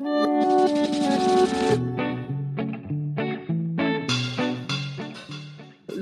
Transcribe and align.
Le 0.00 0.06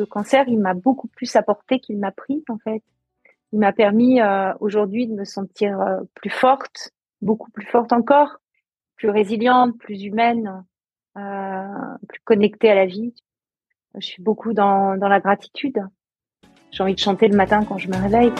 cancer, 0.08 0.44
il 0.46 0.60
m'a 0.60 0.74
beaucoup 0.74 1.08
plus 1.08 1.34
apporté 1.34 1.80
qu'il 1.80 1.98
m'a 1.98 2.12
pris, 2.12 2.44
en 2.48 2.58
fait. 2.58 2.84
Il 3.52 3.58
m'a 3.58 3.72
permis 3.72 4.20
euh, 4.20 4.52
aujourd'hui 4.60 5.08
de 5.08 5.14
me 5.14 5.24
sentir 5.24 5.80
euh, 5.80 5.96
plus 6.14 6.30
forte, 6.30 6.92
beaucoup 7.22 7.50
plus 7.50 7.66
forte 7.66 7.92
encore, 7.92 8.36
plus 8.94 9.10
résiliente, 9.10 9.76
plus 9.78 10.04
humaine, 10.04 10.64
euh, 11.16 11.66
plus 12.08 12.20
connectée 12.24 12.70
à 12.70 12.76
la 12.76 12.86
vie. 12.86 13.12
Je 13.96 14.06
suis 14.06 14.22
beaucoup 14.22 14.52
dans, 14.52 14.94
la 14.94 15.20
gratitude. 15.20 15.82
J'ai 16.70 16.84
envie 16.84 16.94
de 16.94 17.00
chanter 17.00 17.26
le 17.26 17.36
matin 17.36 17.64
quand 17.64 17.78
je 17.78 17.88
me 17.88 17.96
réveille. 17.96 18.32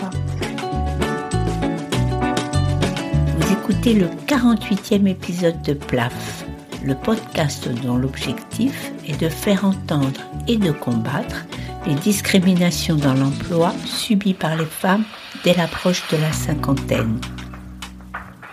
Écoutez 3.69 3.93
le 3.93 4.07
48e 4.27 5.07
épisode 5.07 5.61
de 5.61 5.75
PLAF, 5.75 6.47
le 6.83 6.95
podcast 6.95 7.69
dont 7.83 7.99
l'objectif 7.99 8.91
est 9.07 9.21
de 9.21 9.29
faire 9.29 9.67
entendre 9.67 10.21
et 10.47 10.57
de 10.57 10.73
combattre 10.73 11.45
les 11.87 11.95
discriminations 11.95 12.97
dans 12.97 13.13
l'emploi 13.13 13.75
subies 13.85 14.33
par 14.33 14.57
les 14.57 14.65
femmes 14.65 15.05
dès 15.45 15.53
l'approche 15.53 16.03
de 16.11 16.17
la 16.17 16.33
cinquantaine. 16.33 17.21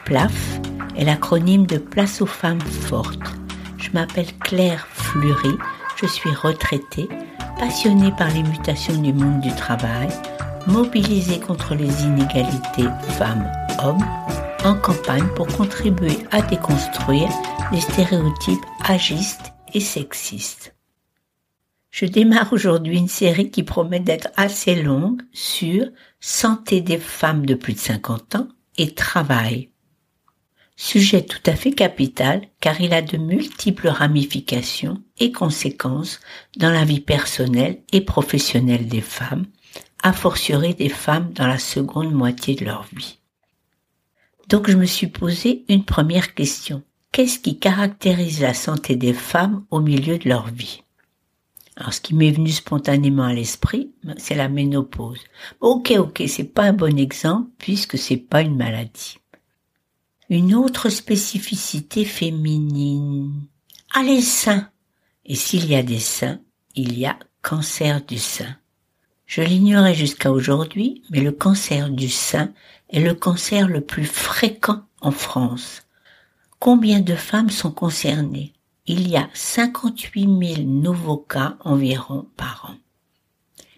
PLAF 0.04 0.60
est 0.98 1.06
l'acronyme 1.06 1.66
de 1.66 1.78
Place 1.78 2.22
aux 2.22 2.26
femmes 2.26 2.60
fortes. 2.60 3.36
Je 3.78 3.92
m'appelle 3.94 4.34
Claire 4.42 4.86
Fleury, 4.92 5.56
je 5.96 6.08
suis 6.08 6.32
retraitée, 6.32 7.08
passionnée 7.58 8.12
par 8.18 8.32
les 8.32 8.44
mutations 8.44 9.02
du 9.02 9.14
monde 9.14 9.40
du 9.40 9.56
travail, 9.56 10.10
mobilisée 10.68 11.40
contre 11.40 11.74
les 11.74 12.04
inégalités 12.04 12.90
femmes-hommes, 13.18 14.04
en 14.66 14.76
campagne 14.76 15.28
pour 15.36 15.46
contribuer 15.46 16.18
à 16.32 16.42
déconstruire 16.42 17.30
les 17.72 17.82
stéréotypes 17.82 18.66
agistes 18.84 19.54
et 19.76 19.80
sexistes. 19.80 20.76
Je 21.92 22.06
démarre 22.06 22.52
aujourd'hui 22.52 22.98
une 22.98 23.08
série 23.08 23.52
qui 23.52 23.62
promet 23.62 24.00
d'être 24.00 24.30
assez 24.36 24.82
longue 24.82 25.22
sur 25.32 25.86
santé 26.20 26.82
des 26.82 26.98
femmes 26.98 27.46
de 27.46 27.54
plus 27.54 27.74
de 27.74 27.80
50 27.80 28.36
ans 28.36 28.48
et 28.78 28.96
travail. 28.96 29.70
Sujet 30.76 31.22
tout 31.22 31.40
à 31.46 31.56
fait 31.56 31.72
capital 31.72 32.42
car 32.60 32.82
il 32.82 32.94
a 32.94 33.04
de 33.04 33.18
multiples 33.18 33.88
ramifications 33.88 35.00
et 35.20 35.32
conséquences 35.32 36.20
dans 36.58 36.72
la 36.72 36.86
vie 36.86 37.02
personnelle 37.02 37.84
et 37.94 38.02
professionnelle 38.02 38.88
des 38.88 39.02
femmes, 39.02 39.46
a 40.02 40.12
fortiori 40.12 40.74
des 40.74 40.90
femmes 40.90 41.32
dans 41.34 41.48
la 41.48 41.60
seconde 41.60 42.12
moitié 42.12 42.56
de 42.56 42.66
leur 42.66 42.88
vie. 42.96 43.20
Donc 44.50 44.70
je 44.70 44.78
me 44.78 44.86
suis 44.86 45.08
posé 45.08 45.66
une 45.70 45.86
première 45.86 46.34
question. 46.34 46.84
Qu'est-ce 47.12 47.40
qui 47.40 47.58
caractérise 47.58 48.42
la 48.42 48.54
santé 48.54 48.96
des 48.96 49.14
femmes 49.14 49.66
au 49.72 49.80
milieu 49.80 50.18
de 50.18 50.30
leur 50.30 50.48
vie? 50.48 50.84
Alors, 51.78 51.94
ce 51.94 52.02
qui 52.02 52.16
m'est 52.16 52.32
venu 52.32 52.52
spontanément 52.52 53.24
à 53.24 53.34
l'esprit, 53.34 53.92
ben, 54.04 54.16
c'est 54.18 54.36
la 54.36 54.48
ménopause. 54.48 55.20
Ok, 55.60 55.94
ok, 55.98 56.24
c'est 56.28 56.46
pas 56.46 56.64
un 56.64 56.74
bon 56.74 56.98
exemple 56.98 57.50
puisque 57.58 57.98
c'est 57.98 58.18
pas 58.18 58.42
une 58.42 58.56
maladie. 58.56 59.18
Une 60.30 60.56
autre 60.56 60.90
spécificité 60.90 62.06
féminine. 62.06 63.44
Ah, 63.94 64.04
les 64.04 64.22
seins. 64.22 64.70
Et 65.26 65.36
s'il 65.36 65.66
y 65.70 65.76
a 65.76 65.84
des 65.84 66.00
seins, 66.00 66.40
il 66.76 66.98
y 66.98 67.06
a 67.06 67.18
cancer 67.42 68.04
du 68.06 68.18
sein. 68.18 68.56
Je 69.26 69.42
l'ignorais 69.42 69.96
jusqu'à 69.96 70.32
aujourd'hui, 70.32 71.02
mais 71.10 71.22
le 71.22 71.32
cancer 71.32 71.90
du 71.90 72.10
sein 72.10 72.54
est 72.90 73.00
le 73.00 73.14
cancer 73.14 73.68
le 73.68 73.82
plus 73.82 74.06
fréquent 74.06 74.86
en 75.02 75.12
France. 75.12 75.84
Combien 76.60 77.00
de 77.00 77.16
femmes 77.16 77.50
sont 77.50 77.72
concernées? 77.72 78.54
Il 78.88 79.08
y 79.08 79.18
a 79.18 79.30
58 79.34 80.56
000 80.56 80.68
nouveaux 80.68 81.18
cas 81.18 81.58
environ 81.62 82.28
par 82.38 82.70
an. 82.72 82.76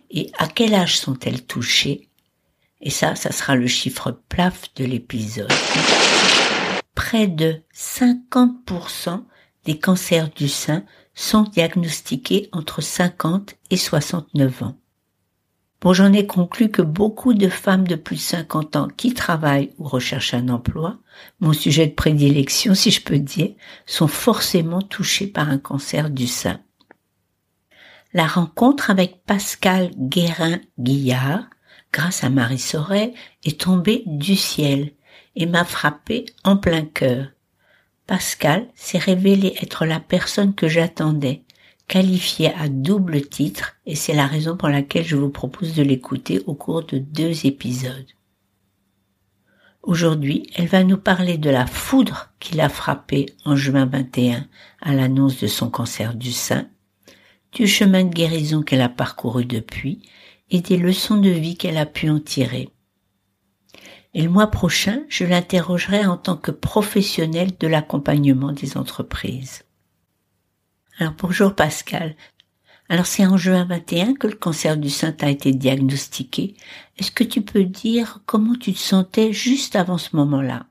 Et 0.09 0.31
à 0.37 0.47
quel 0.47 0.73
âge 0.73 0.97
sont-elles 0.97 1.45
touchées? 1.45 2.09
Et 2.81 2.89
ça, 2.89 3.15
ça 3.15 3.31
sera 3.31 3.55
le 3.55 3.67
chiffre 3.67 4.11
plaf 4.29 4.73
de 4.75 4.85
l'épisode. 4.85 5.51
Près 6.95 7.27
de 7.27 7.61
50% 7.73 9.23
des 9.65 9.79
cancers 9.79 10.29
du 10.29 10.47
sein 10.47 10.83
sont 11.13 11.43
diagnostiqués 11.43 12.49
entre 12.51 12.81
50 12.81 13.55
et 13.69 13.77
69 13.77 14.63
ans. 14.63 14.77
Bon, 15.79 15.93
j'en 15.93 16.11
ai 16.11 16.25
conclu 16.25 16.69
que 16.69 16.81
beaucoup 16.81 17.35
de 17.35 17.49
femmes 17.49 17.87
de 17.87 17.95
plus 17.95 18.15
de 18.15 18.21
50 18.21 18.75
ans 18.75 18.87
qui 18.97 19.13
travaillent 19.13 19.73
ou 19.77 19.83
recherchent 19.83 20.33
un 20.33 20.49
emploi, 20.49 20.97
mon 21.39 21.53
sujet 21.53 21.85
de 21.85 21.93
prédilection 21.93 22.73
si 22.73 22.89
je 22.89 23.01
peux 23.01 23.19
dire, 23.19 23.51
sont 23.85 24.07
forcément 24.07 24.81
touchées 24.81 25.27
par 25.27 25.49
un 25.49 25.59
cancer 25.59 26.09
du 26.09 26.25
sein. 26.25 26.59
La 28.13 28.25
rencontre 28.25 28.89
avec 28.89 29.23
Pascal 29.25 29.91
Guérin-Guillard, 29.97 31.43
grâce 31.91 32.23
à 32.23 32.29
Marie 32.29 32.57
Sorel, 32.57 33.13
est 33.43 33.61
tombée 33.61 34.03
du 34.07 34.35
ciel 34.35 34.93
et 35.35 35.45
m'a 35.45 35.63
frappé 35.63 36.25
en 36.43 36.57
plein 36.57 36.85
cœur. 36.85 37.27
Pascal 38.07 38.67
s'est 38.73 38.97
révélé 38.97 39.53
être 39.61 39.85
la 39.85 39.99
personne 39.99 40.55
que 40.55 40.67
j'attendais, 40.67 41.43
qualifié 41.87 42.53
à 42.53 42.67
double 42.67 43.21
titre 43.21 43.77
et 43.85 43.95
c'est 43.95 44.13
la 44.13 44.27
raison 44.27 44.57
pour 44.57 44.67
laquelle 44.67 45.05
je 45.05 45.15
vous 45.15 45.29
propose 45.29 45.73
de 45.73 45.83
l'écouter 45.83 46.41
au 46.45 46.53
cours 46.53 46.85
de 46.85 46.97
deux 46.97 47.45
épisodes. 47.45 48.07
Aujourd'hui, 49.83 50.49
elle 50.55 50.67
va 50.67 50.83
nous 50.83 50.97
parler 50.97 51.37
de 51.37 51.49
la 51.49 51.65
foudre 51.65 52.33
qui 52.39 52.55
l'a 52.55 52.67
frappée 52.67 53.27
en 53.45 53.55
juin 53.55 53.85
21 53.85 54.45
à 54.81 54.93
l'annonce 54.93 55.39
de 55.39 55.47
son 55.47 55.69
cancer 55.69 56.13
du 56.13 56.33
sein, 56.33 56.67
du 57.53 57.67
chemin 57.67 58.03
de 58.03 58.13
guérison 58.13 58.63
qu'elle 58.63 58.81
a 58.81 58.89
parcouru 58.89 59.45
depuis 59.45 60.01
et 60.49 60.59
des 60.59 60.77
leçons 60.77 61.17
de 61.17 61.29
vie 61.29 61.55
qu'elle 61.55 61.77
a 61.77 61.85
pu 61.85 62.09
en 62.09 62.19
tirer. 62.19 62.69
Et 64.13 64.23
le 64.23 64.29
mois 64.29 64.47
prochain, 64.47 65.03
je 65.07 65.23
l'interrogerai 65.23 66.05
en 66.05 66.17
tant 66.17 66.35
que 66.35 66.51
professionnelle 66.51 67.51
de 67.57 67.67
l'accompagnement 67.67 68.51
des 68.51 68.75
entreprises. 68.75 69.66
Alors 70.99 71.13
bonjour 71.21 71.53
Pascal. 71.53 72.15
Alors 72.89 73.05
c'est 73.05 73.23
en 73.23 73.37
juin 73.37 73.65
21 73.65 74.15
que 74.15 74.25
le 74.25 74.33
cancer 74.33 74.77
du 74.77 74.89
sein 74.89 75.15
a 75.21 75.29
été 75.29 75.51
diagnostiqué. 75.51 76.55
Est-ce 76.97 77.11
que 77.11 77.23
tu 77.23 77.41
peux 77.41 77.65
dire 77.65 78.21
comment 78.25 78.55
tu 78.55 78.73
te 78.73 78.79
sentais 78.79 79.31
juste 79.31 79.75
avant 79.75 79.99
ce 79.99 80.15
moment-là? 80.15 80.65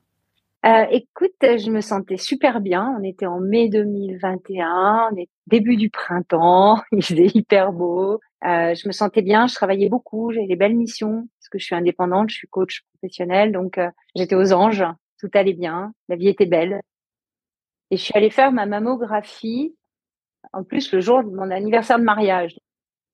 Euh, 0.64 0.86
Écoute, 0.90 1.36
je 1.42 1.70
me 1.70 1.80
sentais 1.80 2.16
super 2.16 2.60
bien. 2.60 2.96
On 2.98 3.04
était 3.04 3.26
en 3.26 3.38
mai 3.38 3.68
2021, 3.68 5.10
on 5.12 5.16
est 5.16 5.28
début 5.46 5.76
du 5.76 5.90
printemps, 5.90 6.82
il 6.92 7.04
faisait 7.04 7.30
hyper 7.32 7.72
beau. 7.72 8.18
Euh, 8.44 8.74
je 8.74 8.88
me 8.88 8.92
sentais 8.92 9.22
bien, 9.22 9.46
je 9.46 9.54
travaillais 9.54 9.88
beaucoup, 9.88 10.32
j'avais 10.32 10.48
des 10.48 10.56
belles 10.56 10.74
missions 10.74 11.28
parce 11.38 11.48
que 11.50 11.58
je 11.60 11.66
suis 11.66 11.76
indépendante, 11.76 12.30
je 12.30 12.34
suis 12.34 12.48
coach 12.48 12.82
professionnel, 12.94 13.52
donc 13.52 13.78
euh, 13.78 13.90
j'étais 14.16 14.34
aux 14.34 14.52
anges, 14.52 14.84
tout 15.20 15.30
allait 15.34 15.54
bien, 15.54 15.92
la 16.08 16.16
vie 16.16 16.28
était 16.28 16.46
belle. 16.46 16.80
Et 17.92 17.96
je 17.96 18.02
suis 18.02 18.14
allée 18.16 18.30
faire 18.30 18.50
ma 18.50 18.66
mammographie 18.66 19.76
en 20.56 20.64
plus 20.64 20.92
le 20.92 21.00
jour 21.00 21.22
de 21.22 21.30
mon 21.30 21.50
anniversaire 21.50 21.98
de 21.98 22.04
mariage. 22.04 22.58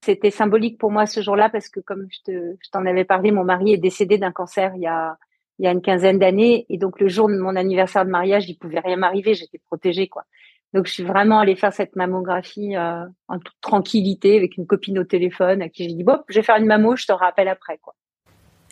C'était 0.05 0.31
symbolique 0.31 0.79
pour 0.79 0.91
moi 0.91 1.07
ce 1.07 1.21
jour-là 1.21 1.49
parce 1.49 1.69
que 1.69 1.81
comme 1.81 2.07
je 2.11 2.71
t'en 2.71 2.87
avais 2.87 3.05
parlé, 3.05 3.31
mon 3.31 3.45
mari 3.45 3.73
est 3.73 3.79
décédé 3.79 4.19
d'un 4.19 4.33
cancer 4.33 4.73
il 4.77 4.83
y 4.83 4.87
a 4.87 5.17
il 5.59 5.67
y 5.67 5.69
a 5.69 5.73
une 5.73 5.83
quinzaine 5.83 6.19
d'années 6.19 6.67
et 6.71 6.79
donc 6.79 6.99
le 6.99 7.09
jour 7.09 7.29
de 7.29 7.37
mon 7.37 7.55
anniversaire 7.57 8.05
de 8.05 8.11
mariage, 8.11 8.49
il 8.49 8.57
pouvait 8.57 8.81
rien 8.81 8.97
m'arriver, 8.97 9.35
j'étais 9.35 9.59
protégée 9.59 10.09
quoi. 10.09 10.25
Donc 10.73 10.87
je 10.87 10.93
suis 10.93 11.03
vraiment 11.03 11.41
allée 11.41 11.55
faire 11.55 11.73
cette 11.73 11.95
mammographie 11.95 12.75
euh, 12.75 13.05
en 13.29 13.39
toute 13.39 13.61
tranquillité 13.61 14.39
avec 14.39 14.57
une 14.57 14.67
copine 14.67 14.99
au 14.99 15.05
téléphone 15.05 15.61
à 15.63 15.69
qui 15.69 15.85
j'ai 15.85 15.95
dit 15.95 16.05
bon, 16.05 16.19
je 16.29 16.37
vais 16.37 16.43
faire 16.43 16.57
une 16.57 16.67
mammo, 16.67 16.97
je 16.97 17.07
te 17.07 17.13
rappelle 17.13 17.49
après 17.49 17.79
quoi. 17.79 17.95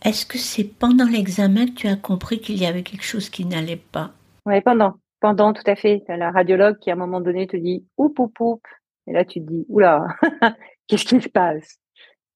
Est-ce 0.03 0.25
que 0.25 0.39
c'est 0.39 0.65
pendant 0.65 1.05
l'examen 1.05 1.67
que 1.67 1.73
tu 1.73 1.87
as 1.87 1.97
compris 1.97 2.41
qu'il 2.41 2.59
y 2.59 2.65
avait 2.65 2.83
quelque 2.83 3.05
chose 3.05 3.29
qui 3.29 3.45
n'allait 3.45 3.77
pas? 3.77 4.11
Oui, 4.47 4.61
pendant 4.63 4.95
pendant, 5.21 5.53
tout 5.53 5.63
à 5.67 5.77
fait. 5.77 6.03
T'as 6.07 6.17
la 6.17 6.31
radiologue 6.31 6.79
qui, 6.79 6.91
à 6.91 6.95
un 6.95 6.97
moment 6.97 7.21
donné, 7.21 7.47
te 7.47 7.57
dit 7.57 7.87
oup, 7.97 8.19
oup, 8.19 8.41
oup. 8.41 8.63
Et 9.07 9.13
là, 9.13 9.25
tu 9.25 9.41
te 9.41 9.51
dis, 9.51 9.67
oula, 9.69 10.07
qu'est-ce 10.89 11.05
qui 11.05 11.21
se 11.21 11.29
passe? 11.29 11.79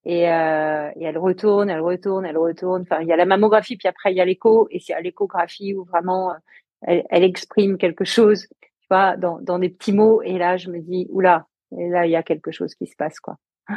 Et, 0.04 0.30
euh, 0.30 0.90
et, 0.96 1.04
elle 1.04 1.18
retourne, 1.18 1.70
elle 1.70 1.80
retourne, 1.80 2.26
elle 2.26 2.38
retourne. 2.38 2.82
Enfin, 2.82 3.00
il 3.00 3.08
y 3.08 3.12
a 3.12 3.16
la 3.16 3.26
mammographie, 3.26 3.76
puis 3.76 3.88
après, 3.88 4.12
il 4.12 4.16
y 4.16 4.20
a 4.20 4.24
l'écho. 4.24 4.68
Et 4.70 4.80
c'est 4.80 4.94
à 4.94 5.00
l'échographie 5.00 5.74
où 5.74 5.84
vraiment, 5.84 6.34
elle, 6.82 7.04
elle, 7.10 7.24
exprime 7.24 7.78
quelque 7.78 8.04
chose, 8.04 8.46
tu 8.60 8.86
vois, 8.90 9.16
dans, 9.16 9.40
dans 9.40 9.58
des 9.58 9.70
petits 9.70 9.92
mots. 9.92 10.22
Et 10.22 10.38
là, 10.38 10.56
je 10.56 10.70
me 10.70 10.80
dis, 10.80 11.06
oula, 11.10 11.46
et 11.78 11.88
là, 11.88 12.06
il 12.06 12.10
y 12.10 12.16
a 12.16 12.22
quelque 12.22 12.50
chose 12.52 12.74
qui 12.74 12.86
se 12.86 12.96
passe, 12.96 13.20
quoi. 13.20 13.36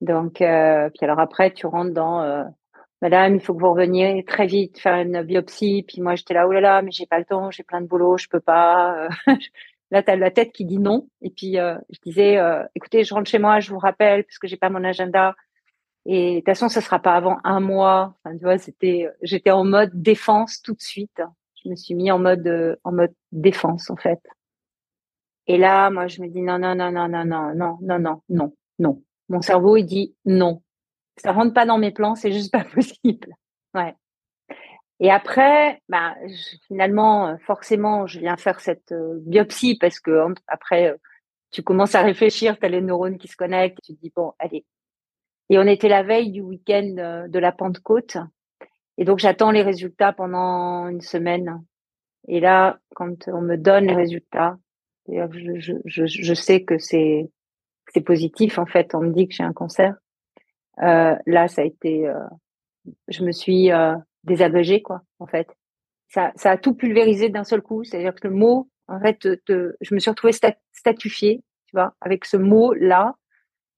Donc, 0.00 0.40
euh, 0.40 0.90
puis 0.90 1.04
alors 1.04 1.20
après, 1.20 1.52
tu 1.52 1.66
rentres 1.66 1.92
dans 1.92 2.22
euh, 2.22 2.44
Madame, 3.02 3.34
il 3.34 3.40
faut 3.40 3.52
que 3.52 3.60
vous 3.60 3.72
reveniez 3.72 4.24
très 4.24 4.46
vite 4.46 4.78
faire 4.78 4.94
une 4.94 5.22
biopsie. 5.22 5.84
Puis 5.86 6.00
moi, 6.00 6.14
j'étais 6.14 6.34
là, 6.34 6.46
oh 6.46 6.52
là 6.52 6.60
là, 6.60 6.82
mais 6.82 6.92
j'ai 6.92 7.04
pas 7.06 7.18
le 7.18 7.24
temps, 7.24 7.50
j'ai 7.50 7.64
plein 7.64 7.80
de 7.80 7.86
boulot, 7.88 8.16
je 8.16 8.28
peux 8.28 8.40
pas. 8.40 9.08
là, 9.90 10.04
tu 10.04 10.10
as 10.10 10.16
la 10.16 10.30
tête 10.30 10.52
qui 10.52 10.64
dit 10.64 10.78
non. 10.78 11.08
Et 11.20 11.30
puis, 11.30 11.58
euh, 11.58 11.76
je 11.90 11.98
disais, 12.00 12.38
euh, 12.38 12.62
écoutez, 12.76 13.02
je 13.02 13.12
rentre 13.12 13.28
chez 13.28 13.40
moi, 13.40 13.58
je 13.58 13.70
vous 13.70 13.78
rappelle, 13.80 14.22
parce 14.24 14.38
que 14.38 14.46
j'ai 14.46 14.56
pas 14.56 14.70
mon 14.70 14.84
agenda. 14.84 15.34
Et 16.06 16.34
de 16.34 16.36
toute 16.38 16.46
façon, 16.46 16.68
ça 16.68 16.80
sera 16.80 17.00
pas 17.00 17.14
avant 17.14 17.38
un 17.42 17.58
mois. 17.58 18.14
Enfin, 18.24 18.36
tu 18.36 18.44
vois, 18.44 18.58
c'était, 18.58 19.08
j'étais 19.22 19.50
en 19.50 19.64
mode 19.64 19.90
défense 19.94 20.62
tout 20.62 20.74
de 20.74 20.80
suite. 20.80 21.20
Je 21.64 21.70
me 21.70 21.74
suis 21.74 21.96
mis 21.96 22.12
en 22.12 22.20
mode 22.20 22.78
en 22.84 22.92
mode 22.92 23.14
défense 23.32 23.90
en 23.90 23.96
fait. 23.96 24.20
Et 25.48 25.58
là, 25.58 25.90
moi, 25.90 26.06
je 26.06 26.22
me 26.22 26.28
dis 26.28 26.40
non, 26.40 26.58
non, 26.58 26.74
non, 26.76 26.92
non, 26.92 27.08
non, 27.08 27.24
non, 27.24 27.54
non, 27.54 27.78
non, 27.82 27.98
non, 27.98 28.22
non, 28.28 28.52
non. 28.78 29.02
Mon 29.28 29.42
cerveau, 29.42 29.76
il 29.76 29.84
dit 29.84 30.14
non. 30.24 30.62
Ça 31.16 31.32
rentre 31.32 31.54
pas 31.54 31.66
dans 31.66 31.78
mes 31.78 31.90
plans, 31.90 32.14
c'est 32.14 32.32
juste 32.32 32.52
pas 32.52 32.64
possible. 32.64 33.34
Ouais. 33.74 33.94
Et 35.00 35.10
après, 35.10 35.82
bah, 35.88 36.14
finalement, 36.68 37.36
forcément, 37.38 38.06
je 38.06 38.20
viens 38.20 38.36
faire 38.36 38.60
cette 38.60 38.94
biopsie 39.24 39.76
parce 39.76 39.98
que 39.98 40.26
après, 40.46 40.94
tu 41.50 41.62
commences 41.62 41.94
à 41.94 42.02
réfléchir, 42.02 42.58
tu 42.58 42.64
as 42.66 42.68
les 42.68 42.80
neurones 42.80 43.18
qui 43.18 43.28
se 43.28 43.36
connectent, 43.36 43.78
tu 43.82 43.94
te 43.94 44.00
dis 44.00 44.12
bon, 44.14 44.32
allez. 44.38 44.64
Et 45.50 45.58
on 45.58 45.66
était 45.66 45.88
la 45.88 46.02
veille 46.02 46.30
du 46.30 46.40
week-end 46.40 47.26
de 47.28 47.38
la 47.38 47.52
Pentecôte. 47.52 48.16
Et 48.96 49.04
donc, 49.04 49.18
j'attends 49.18 49.50
les 49.50 49.62
résultats 49.62 50.12
pendant 50.12 50.88
une 50.88 51.00
semaine. 51.00 51.62
Et 52.28 52.40
là, 52.40 52.78
quand 52.94 53.28
on 53.28 53.40
me 53.40 53.56
donne 53.56 53.86
les 53.86 53.94
résultats, 53.94 54.56
je, 55.08 55.58
je, 55.58 55.72
je, 55.84 56.06
je 56.06 56.34
sais 56.34 56.62
que 56.62 56.78
c'est 56.78 57.28
positif 58.04 58.58
en 58.58 58.66
fait. 58.66 58.94
On 58.94 59.00
me 59.00 59.12
dit 59.12 59.28
que 59.28 59.34
j'ai 59.34 59.42
un 59.42 59.52
cancer. 59.52 59.96
Euh, 60.80 61.16
là, 61.26 61.48
ça 61.48 61.62
a 61.62 61.64
été, 61.64 62.08
euh, 62.08 62.24
je 63.08 63.24
me 63.24 63.32
suis 63.32 63.72
euh, 63.72 63.94
quoi. 64.84 65.02
En 65.18 65.26
fait, 65.26 65.48
ça, 66.08 66.32
ça 66.36 66.52
a 66.52 66.56
tout 66.56 66.74
pulvérisé 66.74 67.28
d'un 67.28 67.44
seul 67.44 67.62
coup. 67.62 67.84
C'est-à-dire 67.84 68.14
que 68.14 68.28
le 68.28 68.34
mot, 68.34 68.68
en 68.88 69.00
fait, 69.00 69.18
te, 69.44 69.74
je 69.80 69.94
me 69.94 70.00
suis 70.00 70.10
retrouvée 70.10 70.32
statufiée, 70.72 71.42
tu 71.66 71.76
vois, 71.76 71.94
avec 72.00 72.24
ce 72.24 72.36
mot 72.36 72.72
là 72.74 73.14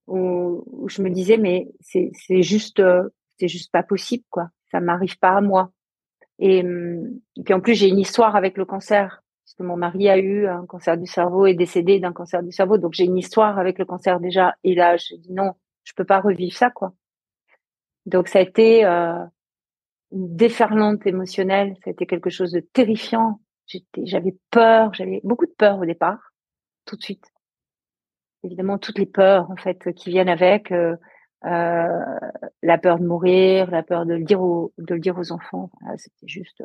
où, 0.06 0.64
où 0.66 0.88
je 0.88 1.02
me 1.02 1.10
disais 1.10 1.38
mais 1.38 1.68
c'est 1.80 2.42
juste 2.42 2.80
euh, 2.80 3.08
c'est 3.38 3.48
juste 3.48 3.72
pas 3.72 3.82
possible 3.82 4.24
quoi. 4.30 4.50
Ça 4.70 4.80
m'arrive 4.80 5.18
pas 5.18 5.36
à 5.36 5.40
moi. 5.40 5.70
Et, 6.38 6.62
hum, 6.62 7.20
et 7.36 7.42
puis 7.42 7.54
en 7.54 7.60
plus 7.60 7.74
j'ai 7.74 7.88
une 7.88 7.98
histoire 7.98 8.36
avec 8.36 8.56
le 8.56 8.64
cancer 8.64 9.22
parce 9.44 9.54
que 9.54 9.62
mon 9.62 9.76
mari 9.76 10.08
a 10.08 10.18
eu 10.18 10.46
un 10.46 10.66
cancer 10.66 10.96
du 10.96 11.06
cerveau 11.06 11.46
et 11.46 11.54
décédé 11.54 12.00
d'un 12.00 12.12
cancer 12.12 12.42
du 12.42 12.50
cerveau, 12.50 12.78
donc 12.78 12.94
j'ai 12.94 13.04
une 13.04 13.18
histoire 13.18 13.58
avec 13.58 13.78
le 13.78 13.84
cancer 13.84 14.18
déjà. 14.18 14.54
Et 14.64 14.74
là, 14.74 14.96
je 14.96 15.16
dis 15.16 15.32
non, 15.32 15.52
je 15.84 15.92
peux 15.94 16.04
pas 16.04 16.20
revivre 16.20 16.56
ça, 16.56 16.70
quoi. 16.70 16.94
Donc 18.06 18.28
ça 18.28 18.38
a 18.38 18.42
été 18.42 18.84
euh, 18.84 19.24
une 20.12 20.36
déferlante 20.36 21.06
émotionnelle, 21.06 21.76
ça 21.82 21.90
a 21.90 21.92
été 21.92 22.06
quelque 22.06 22.30
chose 22.30 22.52
de 22.52 22.60
terrifiant. 22.60 23.40
J'avais 24.02 24.36
peur, 24.50 24.92
j'avais 24.92 25.20
beaucoup 25.24 25.46
de 25.46 25.54
peur 25.56 25.78
au 25.78 25.86
départ, 25.86 26.32
tout 26.84 26.96
de 26.96 27.02
suite. 27.02 27.24
Évidemment, 28.42 28.76
toutes 28.76 28.98
les 28.98 29.06
peurs 29.06 29.50
en 29.50 29.56
fait 29.56 29.92
qui 29.94 30.10
viennent 30.10 30.28
avec 30.28 30.70
euh, 30.70 30.96
euh, 31.46 32.04
la 32.62 32.78
peur 32.78 32.98
de 32.98 33.06
mourir, 33.06 33.70
la 33.70 33.82
peur 33.82 34.04
de 34.04 34.14
le 34.14 34.24
dire 34.24 34.42
aux, 34.42 34.74
de 34.76 34.94
le 34.94 35.00
dire 35.00 35.16
aux 35.16 35.32
enfants. 35.32 35.70
C'était 35.96 36.26
juste 36.26 36.62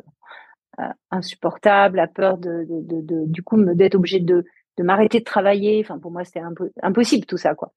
euh, 0.78 0.84
insupportable, 1.10 1.96
la 1.96 2.06
peur 2.06 2.36
de, 2.36 2.66
de, 2.68 3.00
de, 3.00 3.24
du 3.26 3.42
coup 3.42 3.62
d'être 3.74 3.94
obligé 3.94 4.20
de, 4.20 4.44
de 4.76 4.82
m'arrêter 4.82 5.20
de 5.20 5.24
travailler. 5.24 5.80
Enfin, 5.82 5.98
pour 5.98 6.10
moi, 6.10 6.24
c'était 6.24 6.42
impossible 6.82 7.24
tout 7.24 7.38
ça, 7.38 7.54
quoi. 7.54 7.72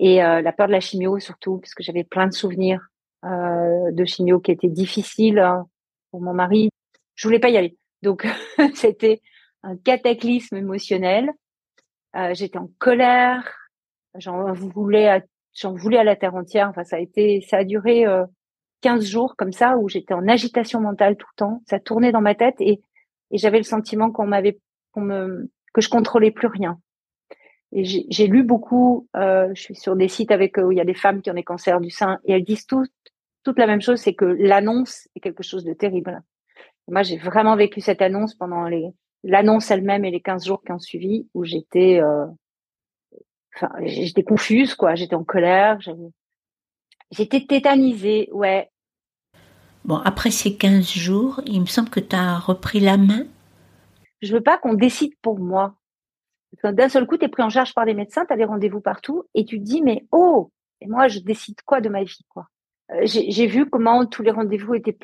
Et 0.00 0.22
euh, 0.22 0.42
la 0.42 0.52
peur 0.52 0.66
de 0.66 0.72
la 0.72 0.80
chimio 0.80 1.18
surtout, 1.18 1.58
parce 1.58 1.74
que 1.74 1.82
j'avais 1.82 2.04
plein 2.04 2.26
de 2.26 2.32
souvenirs 2.32 2.80
euh, 3.24 3.90
de 3.92 4.04
chimio 4.04 4.40
qui 4.40 4.50
étaient 4.50 4.68
difficiles 4.68 5.38
hein, 5.38 5.66
pour 6.10 6.20
mon 6.20 6.34
mari. 6.34 6.70
Je 7.14 7.28
voulais 7.28 7.38
pas 7.38 7.50
y 7.50 7.56
aller, 7.56 7.76
donc 8.02 8.26
c'était 8.74 9.20
un 9.62 9.76
cataclysme 9.76 10.56
émotionnel. 10.56 11.30
Euh, 12.16 12.34
J'étais 12.34 12.58
en 12.58 12.68
colère, 12.78 13.54
j'en 14.16 14.52
voulais, 14.52 15.08
à, 15.08 15.22
j'en 15.54 15.74
voulais 15.74 15.98
à 15.98 16.04
la 16.04 16.16
terre 16.16 16.34
entière. 16.34 16.68
Enfin, 16.68 16.84
ça 16.84 16.96
a 16.96 17.00
été, 17.00 17.40
ça 17.48 17.58
a 17.58 17.64
duré 17.64 18.04
15 18.82 19.04
jours 19.04 19.34
comme 19.36 19.52
ça 19.52 19.78
où 19.78 19.88
j'étais 19.88 20.14
en 20.14 20.28
agitation 20.28 20.80
mentale 20.80 21.16
tout 21.16 21.26
le 21.32 21.36
temps. 21.36 21.62
Ça 21.68 21.80
tournait 21.80 22.12
dans 22.12 22.20
ma 22.20 22.34
tête 22.34 22.56
et, 22.60 22.80
et 23.30 23.38
j'avais 23.38 23.58
le 23.58 23.64
sentiment 23.64 24.10
qu'on 24.10 24.26
m'avait, 24.26 24.58
qu'on 24.92 25.00
me, 25.00 25.50
que 25.72 25.80
je 25.80 25.88
contrôlais 25.88 26.30
plus 26.30 26.48
rien. 26.48 26.78
Et 27.74 27.84
j'ai 27.84 28.26
lu 28.26 28.44
beaucoup. 28.44 29.08
Euh, 29.16 29.50
je 29.54 29.60
suis 29.60 29.74
sur 29.74 29.96
des 29.96 30.08
sites 30.08 30.30
avec 30.30 30.56
où 30.56 30.72
il 30.72 30.78
y 30.78 30.80
a 30.80 30.84
des 30.84 30.94
femmes 30.94 31.20
qui 31.22 31.30
ont 31.30 31.34
des 31.34 31.42
cancers 31.42 31.80
du 31.80 31.90
sein 31.90 32.18
et 32.24 32.32
elles 32.32 32.44
disent 32.44 32.66
toutes 32.66 32.90
toute 33.42 33.58
la 33.58 33.66
même 33.66 33.82
chose, 33.82 34.00
c'est 34.00 34.14
que 34.14 34.24
l'annonce 34.24 35.06
est 35.14 35.20
quelque 35.20 35.42
chose 35.42 35.64
de 35.64 35.74
terrible. 35.74 36.22
moi, 36.88 37.02
j'ai 37.02 37.18
vraiment 37.18 37.56
vécu 37.56 37.82
cette 37.82 38.00
annonce 38.00 38.34
pendant 38.34 38.64
les 38.64 38.86
l'annonce 39.22 39.70
elle-même 39.70 40.04
et 40.04 40.10
les 40.10 40.20
15 40.20 40.46
jours 40.46 40.62
qui 40.64 40.72
ont 40.72 40.78
suivi 40.78 41.28
où 41.34 41.44
j'étais 41.44 42.00
euh, 42.00 42.26
enfin 43.56 43.70
j'étais 43.82 44.22
confuse 44.22 44.74
quoi, 44.74 44.94
j'étais 44.94 45.14
en 45.14 45.24
colère, 45.24 45.78
j'étais 47.10 47.46
tétanisée, 47.46 48.28
ouais, 48.32 48.70
Bon, 49.84 49.96
après 49.96 50.30
ces 50.30 50.56
15 50.56 50.88
jours, 50.88 51.42
il 51.44 51.60
me 51.60 51.66
semble 51.66 51.90
que 51.90 52.00
tu 52.00 52.16
as 52.16 52.38
repris 52.38 52.80
la 52.80 52.96
main? 52.96 53.24
Je 54.22 54.32
veux 54.32 54.42
pas 54.42 54.56
qu'on 54.56 54.72
décide 54.72 55.12
pour 55.20 55.38
moi. 55.38 55.74
D'un 56.62 56.88
seul 56.88 57.06
coup, 57.06 57.16
tu 57.16 57.24
es 57.24 57.28
pris 57.28 57.42
en 57.42 57.50
charge 57.50 57.74
par 57.74 57.84
les 57.84 57.94
médecins, 57.94 58.24
tu 58.26 58.32
as 58.32 58.36
des 58.36 58.44
rendez-vous 58.44 58.80
partout 58.80 59.24
et 59.34 59.44
tu 59.44 59.58
te 59.58 59.64
dis, 59.64 59.82
mais 59.82 60.04
oh, 60.12 60.50
et 60.80 60.86
moi, 60.86 61.08
je 61.08 61.20
décide 61.20 61.60
quoi 61.62 61.80
de 61.80 61.88
ma 61.88 62.04
vie, 62.04 62.24
quoi? 62.28 62.48
Euh, 62.92 63.00
j'ai 63.04 63.46
vu 63.46 63.68
comment 63.68 64.04
tous 64.04 64.22
les 64.22 64.30
rendez-vous 64.30 64.74
étaient 64.74 64.96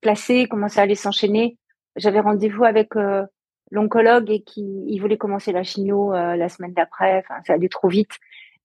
placés, 0.00 0.46
comment 0.48 0.68
ça 0.68 0.82
allait 0.82 0.94
s'enchaîner. 0.94 1.58
J'avais 1.96 2.20
rendez-vous 2.20 2.64
avec 2.64 2.96
euh, 2.96 3.24
l'oncologue 3.70 4.30
et 4.30 4.42
qui 4.42 4.84
il 4.86 4.98
voulait 5.00 5.18
commencer 5.18 5.52
la 5.52 5.62
chimio 5.62 6.14
euh, 6.14 6.36
la 6.36 6.48
semaine 6.48 6.72
d'après. 6.72 7.18
Enfin, 7.18 7.34
ça 7.46 7.54
allait 7.54 7.68
trop 7.68 7.88
vite. 7.88 8.12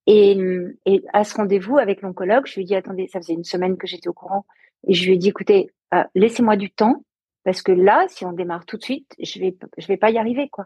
Et, 0.08 0.38
et 0.86 1.04
à 1.14 1.24
ce 1.24 1.36
rendez-vous 1.36 1.78
avec 1.78 2.02
l'oncologue, 2.02 2.48
je 2.48 2.56
lui 2.56 2.62
ai 2.62 2.66
dit, 2.66 2.76
attendez, 2.76 3.08
ça 3.08 3.20
faisait 3.20 3.34
une 3.34 3.44
semaine 3.44 3.78
que 3.78 3.88
j'étais 3.88 4.08
au 4.08 4.14
courant. 4.14 4.46
Et 4.88 4.94
je 4.94 5.06
lui 5.06 5.14
ai 5.14 5.18
dit, 5.18 5.30
écoutez, 5.30 5.70
laissez-moi 6.16 6.56
du 6.56 6.72
temps 6.72 7.04
parce 7.44 7.62
que 7.62 7.72
là, 7.72 8.06
si 8.08 8.26
on 8.26 8.34
démarre 8.34 8.66
tout 8.66 8.78
de 8.78 8.84
suite, 8.84 9.14
je 9.22 9.40
vais, 9.40 9.56
je 9.78 9.88
vais 9.88 9.98
pas 9.98 10.10
y 10.10 10.18
arriver, 10.18 10.50
quoi. 10.50 10.66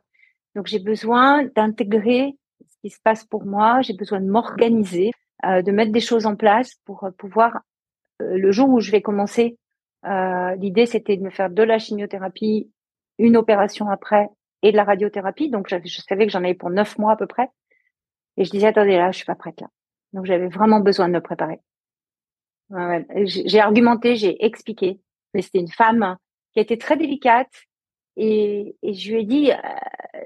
Donc 0.56 0.68
j'ai 0.68 0.80
besoin 0.80 1.44
d'intégrer 1.56 2.36
ce 2.68 2.78
qui 2.82 2.90
se 2.90 3.00
passe 3.02 3.24
pour 3.26 3.46
moi. 3.46 3.82
J'ai 3.82 3.94
besoin 3.94 4.22
de 4.22 4.30
m'organiser, 4.30 5.12
euh, 5.46 5.62
de 5.62 5.72
mettre 5.72 5.92
des 5.92 6.00
choses 6.00 6.26
en 6.26 6.36
place 6.36 6.76
pour 6.86 7.04
euh, 7.04 7.12
pouvoir 7.12 7.60
le 8.22 8.50
jour 8.52 8.70
où 8.70 8.80
je 8.80 8.92
vais 8.92 9.02
commencer. 9.02 9.58
L'idée, 10.04 10.86
c'était 10.86 11.18
de 11.18 11.24
me 11.24 11.32
faire 11.32 11.50
de 11.50 11.64
la 11.64 11.80
chimiothérapie, 11.80 12.72
une 13.18 13.36
opération 13.36 13.90
après 13.90 14.30
et 14.62 14.72
de 14.72 14.78
la 14.78 14.84
radiothérapie. 14.84 15.50
Donc 15.50 15.68
je 15.68 16.02
savais 16.02 16.26
que 16.26 16.32
j'en 16.32 16.44
avais 16.44 16.54
pour 16.54 16.70
neuf 16.70 16.98
mois 16.98 17.12
à 17.12 17.16
peu 17.18 17.28
près. 17.28 17.50
Et 18.38 18.46
je 18.46 18.52
disais, 18.52 18.68
attendez, 18.68 18.98
là, 18.98 19.12
je 19.12 19.18
suis 19.18 19.26
pas 19.26 19.36
prête 19.36 19.62
là. 19.62 19.68
Donc 20.14 20.26
j'avais 20.26 20.48
vraiment 20.48 20.80
besoin 20.80 21.08
de 21.08 21.14
me 21.14 21.22
préparer. 21.22 21.60
Ouais, 22.70 23.06
J'ai 23.26 23.60
argumenté, 23.60 24.16
j'ai 24.16 24.44
expliqué. 24.44 25.00
Mais 25.34 25.42
c'était 25.42 25.60
une 25.60 25.72
femme 25.72 26.18
qui 26.54 26.60
était 26.60 26.78
très 26.78 26.98
délicate. 26.98 27.52
Et, 28.18 28.76
je 28.84 29.12
lui 29.12 29.22
ai 29.22 29.26
dit, 29.26 29.52
euh, 29.52 29.56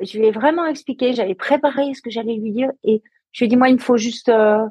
je 0.02 0.18
lui 0.18 0.28
ai 0.28 0.32
vraiment 0.32 0.66
expliqué, 0.66 1.14
j'avais 1.14 1.36
préparé 1.36 1.94
ce 1.94 2.02
que 2.02 2.10
j'allais 2.10 2.36
lui 2.36 2.52
dire. 2.52 2.72
Et 2.84 3.02
je 3.32 3.40
lui 3.40 3.46
ai 3.46 3.50
dit, 3.50 3.58
moi, 3.58 3.70
il 3.70 3.76
me 3.76 3.80
faut 3.80 3.98
juste 3.98 4.30
euh, 4.30 4.66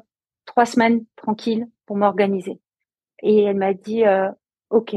trois 0.45 0.65
semaines 0.65 1.05
tranquille 1.15 1.67
pour 1.85 1.97
m'organiser. 1.97 2.59
Et 3.21 3.43
elle 3.43 3.57
m'a 3.57 3.73
dit, 3.73 4.05
euh, 4.05 4.29
OK. 4.69 4.95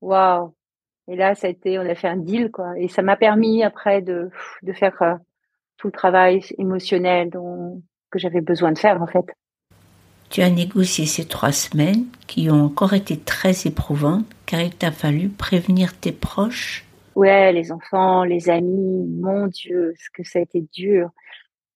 Waouh. 0.00 0.54
Et 1.06 1.16
là, 1.16 1.34
ça 1.34 1.46
a 1.46 1.50
été, 1.50 1.78
on 1.78 1.88
a 1.88 1.94
fait 1.94 2.08
un 2.08 2.16
deal, 2.16 2.50
quoi. 2.50 2.78
Et 2.78 2.88
ça 2.88 3.02
m'a 3.02 3.16
permis 3.16 3.62
après 3.62 4.00
de, 4.02 4.30
de 4.62 4.72
faire 4.72 5.18
tout 5.76 5.88
le 5.88 5.92
travail 5.92 6.42
émotionnel 6.56 7.30
dont, 7.30 7.82
que 8.10 8.18
j'avais 8.18 8.40
besoin 8.40 8.72
de 8.72 8.78
faire, 8.78 9.02
en 9.02 9.06
fait. 9.06 9.26
Tu 10.30 10.40
as 10.40 10.50
négocié 10.50 11.06
ces 11.06 11.26
trois 11.26 11.52
semaines 11.52 12.06
qui 12.26 12.50
ont 12.50 12.64
encore 12.64 12.94
été 12.94 13.18
très 13.18 13.66
éprouvantes 13.66 14.26
car 14.46 14.60
il 14.60 14.74
t'a 14.74 14.90
fallu 14.90 15.28
prévenir 15.28 15.96
tes 15.98 16.12
proches. 16.12 16.84
Ouais, 17.16 17.52
les 17.52 17.72
enfants, 17.72 18.24
les 18.24 18.50
amis, 18.50 19.06
mon 19.08 19.46
Dieu, 19.46 19.94
ce 19.96 20.10
que 20.10 20.24
ça 20.24 20.40
a 20.40 20.42
été 20.42 20.62
dur. 20.72 21.10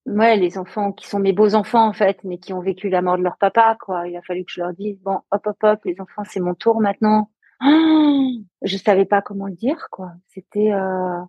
Ouais, 0.06 0.36
les 0.36 0.58
enfants 0.58 0.92
qui 0.92 1.06
sont 1.06 1.18
mes 1.18 1.32
beaux 1.32 1.54
enfants 1.54 1.86
en 1.86 1.92
fait, 1.92 2.24
mais 2.24 2.38
qui 2.38 2.52
ont 2.52 2.60
vécu 2.60 2.88
la 2.88 3.02
mort 3.02 3.18
de 3.18 3.22
leur 3.22 3.36
papa, 3.38 3.76
quoi. 3.80 4.08
Il 4.08 4.16
a 4.16 4.22
fallu 4.22 4.44
que 4.44 4.52
je 4.52 4.60
leur 4.60 4.72
dise 4.72 4.98
bon, 5.00 5.20
hop, 5.30 5.46
hop, 5.46 5.56
hop, 5.62 5.80
les 5.84 6.00
enfants, 6.00 6.22
c'est 6.24 6.40
mon 6.40 6.54
tour 6.54 6.80
maintenant. 6.80 7.30
Oh 7.62 8.30
je 8.62 8.76
savais 8.76 9.04
pas 9.04 9.22
comment 9.22 9.46
le 9.46 9.54
dire, 9.54 9.88
quoi. 9.90 10.12
C'était, 10.28 10.72
euh... 10.72 11.20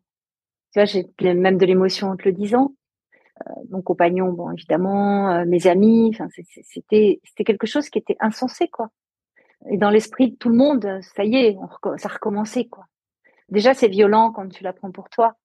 tu 0.74 0.80
vois, 0.80 0.86
j'ai 0.86 1.06
même 1.34 1.58
de 1.58 1.66
l'émotion 1.66 2.10
en 2.10 2.16
te 2.18 2.24
le 2.26 2.34
disant. 2.34 2.74
Euh, 3.48 3.54
mon 3.70 3.82
compagnon, 3.82 4.32
bon 4.34 4.52
évidemment, 4.52 5.32
euh, 5.32 5.46
mes 5.46 5.68
amis. 5.68 6.12
Enfin, 6.14 6.28
c'était 6.64 7.22
c'était 7.24 7.44
quelque 7.44 7.68
chose 7.68 7.90
qui 7.90 8.00
était 8.00 8.18
insensé 8.20 8.68
quoi. 8.68 8.90
Et 9.70 9.78
dans 9.78 9.90
l'esprit 9.90 10.32
de 10.32 10.36
tout 10.36 10.50
le 10.50 10.56
monde, 10.56 11.00
ça 11.16 11.24
y 11.24 11.36
est, 11.36 11.58
ça 11.98 12.10
recommençait 12.10 12.66
quoi. 12.66 12.86
Déjà 13.52 13.74
c'est 13.74 13.88
violent 13.88 14.32
quand 14.32 14.48
tu 14.50 14.64
l'apprends 14.64 14.92
pour 14.92 15.10
toi, 15.10 15.36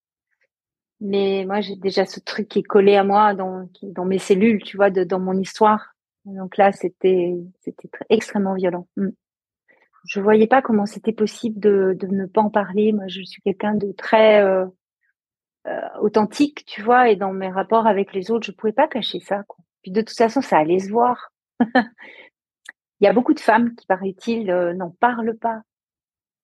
mais 1.00 1.44
moi 1.46 1.60
j'ai 1.60 1.76
déjà 1.76 2.06
ce 2.06 2.20
truc 2.20 2.48
qui 2.48 2.60
est 2.60 2.62
collé 2.64 2.96
à 2.96 3.04
moi 3.04 3.34
dans 3.34 3.68
dans 3.82 4.04
mes 4.04 4.18
cellules, 4.18 4.62
tu 4.62 4.76
vois, 4.76 4.90
de, 4.90 5.04
dans 5.04 5.20
mon 5.20 5.38
histoire. 5.38 5.94
Donc 6.24 6.56
là 6.56 6.72
c'était 6.72 7.34
c'était 7.60 7.88
extrêmement 8.10 8.54
violent. 8.54 8.88
Mm. 8.96 9.10
Je 10.06 10.20
voyais 10.20 10.46
pas 10.46 10.60
comment 10.60 10.86
c'était 10.86 11.12
possible 11.12 11.58
de, 11.60 11.96
de 11.98 12.06
ne 12.08 12.26
pas 12.26 12.42
en 12.42 12.50
parler. 12.50 12.92
Moi 12.92 13.06
je 13.08 13.22
suis 13.22 13.40
quelqu'un 13.42 13.74
de 13.74 13.92
très 13.92 14.42
euh, 14.42 14.66
euh, 15.66 15.88
authentique, 16.00 16.66
tu 16.66 16.82
vois, 16.82 17.08
et 17.08 17.16
dans 17.16 17.32
mes 17.32 17.50
rapports 17.50 17.86
avec 17.86 18.12
les 18.12 18.30
autres, 18.30 18.46
je 18.46 18.52
pouvais 18.52 18.72
pas 18.74 18.86
cacher 18.86 19.20
ça. 19.20 19.44
Puis 19.82 19.92
de 19.92 20.02
toute 20.02 20.16
façon, 20.16 20.42
ça 20.42 20.58
allait 20.58 20.78
se 20.78 20.90
voir. 20.90 21.32
Il 23.00 23.04
y 23.04 23.06
a 23.06 23.14
beaucoup 23.14 23.32
de 23.32 23.40
femmes 23.40 23.74
qui, 23.74 23.86
paraît-il, 23.86 24.50
euh, 24.50 24.74
n'en 24.74 24.90
parlent 24.90 25.36
pas. 25.38 25.62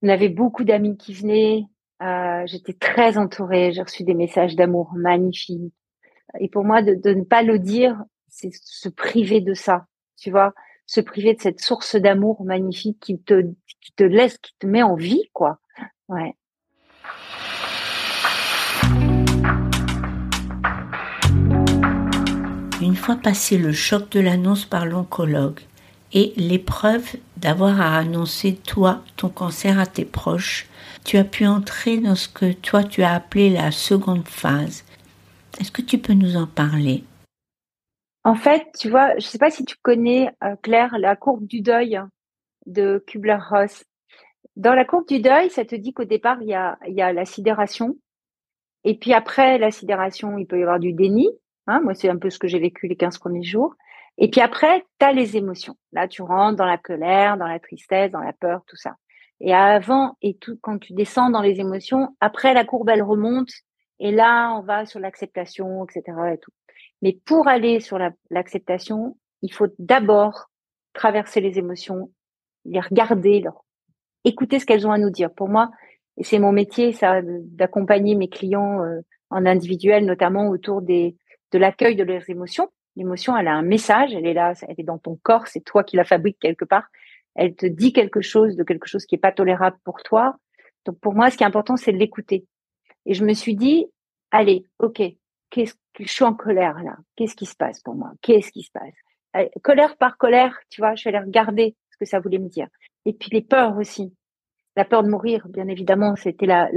On 0.02 0.08
avait 0.08 0.28
beaucoup 0.30 0.64
d'amis 0.64 0.96
qui 0.96 1.12
venaient 1.12 1.64
Euh, 2.02 2.46
j'étais 2.46 2.72
très 2.72 3.18
entourée. 3.18 3.72
J'ai 3.72 3.82
reçu 3.82 4.04
des 4.04 4.14
messages 4.14 4.56
d'amour 4.56 4.92
magnifiques. 4.96 5.74
Et 6.38 6.48
pour 6.48 6.64
moi, 6.64 6.80
de, 6.80 6.94
de 6.94 7.12
ne 7.12 7.24
pas 7.24 7.42
le 7.42 7.58
dire, 7.58 8.02
c'est 8.28 8.50
se 8.52 8.88
priver 8.88 9.40
de 9.42 9.52
ça. 9.52 9.84
Tu 10.16 10.30
vois, 10.30 10.54
se 10.86 11.00
priver 11.02 11.34
de 11.34 11.40
cette 11.40 11.60
source 11.60 11.96
d'amour 11.96 12.44
magnifique 12.44 12.98
qui 13.00 13.20
te, 13.20 13.42
qui 13.82 13.92
te 13.94 14.04
laisse, 14.04 14.38
qui 14.38 14.54
te 14.58 14.66
met 14.66 14.82
en 14.82 14.94
vie, 14.94 15.28
quoi. 15.34 15.58
Ouais. 16.08 16.34
Une 22.80 22.96
fois 22.96 23.16
passé 23.16 23.58
le 23.58 23.72
choc 23.72 24.10
de 24.10 24.20
l'annonce 24.20 24.64
par 24.64 24.86
l'oncologue 24.86 25.60
et 26.12 26.32
l'épreuve 26.36 27.16
d'avoir 27.36 27.80
à 27.80 27.96
annoncer 27.96 28.56
toi 28.56 29.02
ton 29.16 29.28
cancer 29.28 29.78
à 29.78 29.86
tes 29.86 30.04
proches, 30.04 30.66
tu 31.04 31.16
as 31.16 31.24
pu 31.24 31.46
entrer 31.46 31.98
dans 31.98 32.14
ce 32.14 32.28
que 32.28 32.52
toi 32.52 32.84
tu 32.84 33.02
as 33.02 33.14
appelé 33.14 33.50
la 33.50 33.70
seconde 33.70 34.26
phase. 34.26 34.84
Est-ce 35.60 35.72
que 35.72 35.82
tu 35.82 35.98
peux 35.98 36.12
nous 36.12 36.36
en 36.36 36.46
parler? 36.46 37.04
En 38.24 38.34
fait, 38.34 38.66
tu 38.78 38.90
vois, 38.90 39.10
je 39.12 39.26
ne 39.26 39.30
sais 39.30 39.38
pas 39.38 39.50
si 39.50 39.64
tu 39.64 39.76
connais, 39.82 40.30
euh, 40.44 40.54
Claire, 40.62 40.98
la 40.98 41.16
courbe 41.16 41.46
du 41.46 41.62
deuil 41.62 42.00
de 42.66 43.02
Kubler-Ross. 43.06 43.84
Dans 44.56 44.74
la 44.74 44.84
courbe 44.84 45.08
du 45.08 45.20
deuil, 45.20 45.48
ça 45.50 45.64
te 45.64 45.74
dit 45.74 45.94
qu'au 45.94 46.04
départ, 46.04 46.42
il 46.42 46.48
y 46.48 46.54
a, 46.54 46.78
y 46.86 47.00
a 47.00 47.12
la 47.12 47.24
sidération. 47.24 47.96
Et 48.84 48.98
puis 48.98 49.14
après 49.14 49.58
la 49.58 49.70
sidération, 49.70 50.36
il 50.38 50.46
peut 50.46 50.58
y 50.58 50.62
avoir 50.62 50.78
du 50.78 50.92
déni. 50.92 51.28
Hein, 51.66 51.80
moi, 51.82 51.94
c'est 51.94 52.08
un 52.08 52.16
peu 52.16 52.30
ce 52.30 52.38
que 52.38 52.48
j'ai 52.48 52.58
vécu 52.58 52.88
les 52.88 52.96
15 52.96 53.18
premiers 53.18 53.42
jours. 53.42 53.74
Et 54.20 54.28
puis 54.28 54.42
après, 54.42 54.84
tu 54.98 55.06
as 55.06 55.12
les 55.12 55.38
émotions. 55.38 55.76
Là, 55.92 56.06
tu 56.06 56.20
rentres 56.20 56.56
dans 56.56 56.66
la 56.66 56.76
colère, 56.76 57.38
dans 57.38 57.46
la 57.46 57.58
tristesse, 57.58 58.10
dans 58.10 58.20
la 58.20 58.34
peur, 58.34 58.62
tout 58.66 58.76
ça. 58.76 58.96
Et 59.40 59.54
avant 59.54 60.16
et 60.20 60.34
tout, 60.34 60.58
quand 60.60 60.78
tu 60.78 60.92
descends 60.92 61.30
dans 61.30 61.40
les 61.40 61.58
émotions, 61.58 62.14
après 62.20 62.52
la 62.52 62.66
courbe, 62.66 62.90
elle 62.90 63.02
remonte. 63.02 63.50
Et 63.98 64.12
là, 64.12 64.52
on 64.54 64.60
va 64.60 64.84
sur 64.84 65.00
l'acceptation, 65.00 65.86
etc. 65.86 66.18
Mais 67.00 67.18
pour 67.24 67.48
aller 67.48 67.80
sur 67.80 67.98
l'acceptation, 68.28 69.16
il 69.40 69.52
faut 69.52 69.68
d'abord 69.78 70.50
traverser 70.92 71.40
les 71.40 71.58
émotions, 71.58 72.12
les 72.66 72.80
regarder, 72.80 73.42
écouter 74.24 74.58
ce 74.58 74.66
qu'elles 74.66 74.86
ont 74.86 74.92
à 74.92 74.98
nous 74.98 75.10
dire. 75.10 75.32
Pour 75.32 75.48
moi, 75.48 75.70
c'est 76.20 76.38
mon 76.38 76.52
métier, 76.52 76.92
ça, 76.92 77.22
d'accompagner 77.22 78.14
mes 78.14 78.28
clients 78.28 78.82
euh, 78.82 79.00
en 79.30 79.46
individuel, 79.46 80.04
notamment 80.04 80.48
autour 80.48 80.82
de 80.82 81.14
l'accueil 81.54 81.96
de 81.96 82.02
leurs 82.02 82.28
émotions. 82.28 82.68
L'émotion, 83.00 83.34
elle 83.34 83.48
a 83.48 83.54
un 83.54 83.62
message, 83.62 84.12
elle 84.12 84.26
est 84.26 84.34
là, 84.34 84.52
elle 84.68 84.74
est 84.76 84.82
dans 84.82 84.98
ton 84.98 85.18
corps, 85.22 85.46
c'est 85.46 85.64
toi 85.64 85.84
qui 85.84 85.96
la 85.96 86.04
fabrique 86.04 86.38
quelque 86.38 86.66
part. 86.66 86.84
Elle 87.34 87.56
te 87.56 87.64
dit 87.64 87.94
quelque 87.94 88.20
chose 88.20 88.56
de 88.56 88.62
quelque 88.62 88.86
chose 88.86 89.06
qui 89.06 89.14
est 89.14 89.18
pas 89.18 89.32
tolérable 89.32 89.78
pour 89.84 90.02
toi. 90.02 90.36
Donc 90.84 91.00
pour 91.00 91.14
moi, 91.14 91.30
ce 91.30 91.38
qui 91.38 91.42
est 91.42 91.46
important, 91.46 91.78
c'est 91.78 91.92
de 91.92 91.96
l'écouter. 91.96 92.44
Et 93.06 93.14
je 93.14 93.24
me 93.24 93.32
suis 93.32 93.54
dit, 93.54 93.86
allez, 94.30 94.66
ok, 94.80 95.00
qu'est-ce 95.48 95.72
que 95.94 96.04
je 96.04 96.12
suis 96.12 96.24
en 96.24 96.34
colère 96.34 96.82
là 96.82 96.98
Qu'est-ce 97.16 97.34
qui 97.34 97.46
se 97.46 97.56
passe 97.56 97.80
pour 97.80 97.94
moi? 97.94 98.12
Qu'est-ce 98.20 98.52
qui 98.52 98.64
se 98.64 98.70
passe? 98.70 99.48
Colère 99.62 99.96
par 99.96 100.18
colère, 100.18 100.58
tu 100.68 100.82
vois, 100.82 100.94
je 100.94 101.08
vais 101.08 101.16
aller 101.16 101.24
regarder 101.24 101.76
ce 101.92 101.96
que 101.96 102.04
ça 102.04 102.20
voulait 102.20 102.38
me 102.38 102.50
dire. 102.50 102.68
Et 103.06 103.14
puis 103.14 103.30
les 103.32 103.40
peurs 103.40 103.78
aussi. 103.78 104.14
La 104.76 104.84
peur 104.84 105.04
de 105.04 105.08
mourir, 105.08 105.48
bien 105.48 105.68
évidemment, 105.68 106.16
c'était 106.16 106.44
la, 106.44 106.68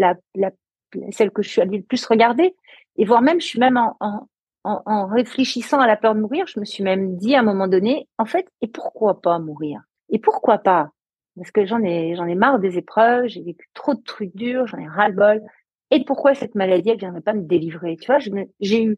celle 1.12 1.32
que 1.32 1.42
je 1.42 1.50
suis 1.50 1.60
allée 1.60 1.80
le 1.80 1.84
plus 1.84 2.06
regarder. 2.06 2.56
Et 2.96 3.04
voire 3.04 3.22
même, 3.22 3.42
je 3.42 3.46
suis 3.46 3.60
même 3.60 3.76
en, 3.76 4.30
en, 4.64 5.08
réfléchissant 5.08 5.80
à 5.80 5.88
la 5.88 5.98
peur 5.98 6.16
de 6.16 6.22
mourir, 6.22 6.48
je 6.48 6.60
me 6.60 6.66
suis 6.66 6.84
même 6.84 7.18
dit 7.18 7.36
à 7.36 7.40
un 7.40 7.44
moment 7.44 7.68
donné, 7.68 8.08
en 8.18 8.26
fait, 8.26 8.48
et 8.62 8.68
pourquoi 8.68 9.22
pas 9.22 9.40
mourir? 9.40 9.82
Et 10.10 10.20
pourquoi 10.20 10.58
pas? 10.58 10.92
Parce 11.36 11.52
que 11.52 11.66
j'en 11.66 11.82
ai, 11.84 12.16
j'en 12.16 12.26
ai 12.28 12.36
marre 12.36 12.60
des 12.60 12.78
épreuves, 12.78 13.28
j'ai 13.28 13.42
vécu 13.42 13.68
trop 13.74 13.94
de 13.94 14.02
trucs 14.02 14.36
durs, 14.36 14.68
j'en 14.68 14.78
ai 14.78 14.88
ras-le-bol. 14.88 15.42
Et 15.92 16.06
pourquoi 16.06 16.36
cette 16.36 16.56
maladie, 16.56 16.90
elle 16.92 16.98
viendrait 16.98 17.22
pas 17.22 17.34
me 17.34 17.44
délivrer? 17.44 17.98
Tu 17.98 18.08
vois, 18.08 18.20
j'ai 18.60 18.84
eu, 18.84 18.98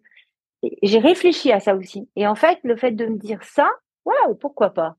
j'ai 0.83 0.99
réfléchi 0.99 1.51
à 1.51 1.59
ça 1.59 1.75
aussi. 1.75 2.09
Et 2.15 2.27
en 2.27 2.35
fait, 2.35 2.59
le 2.63 2.75
fait 2.75 2.91
de 2.91 3.05
me 3.05 3.17
dire 3.17 3.43
ça, 3.43 3.69
waouh, 4.05 4.35
pourquoi 4.35 4.71
pas? 4.71 4.97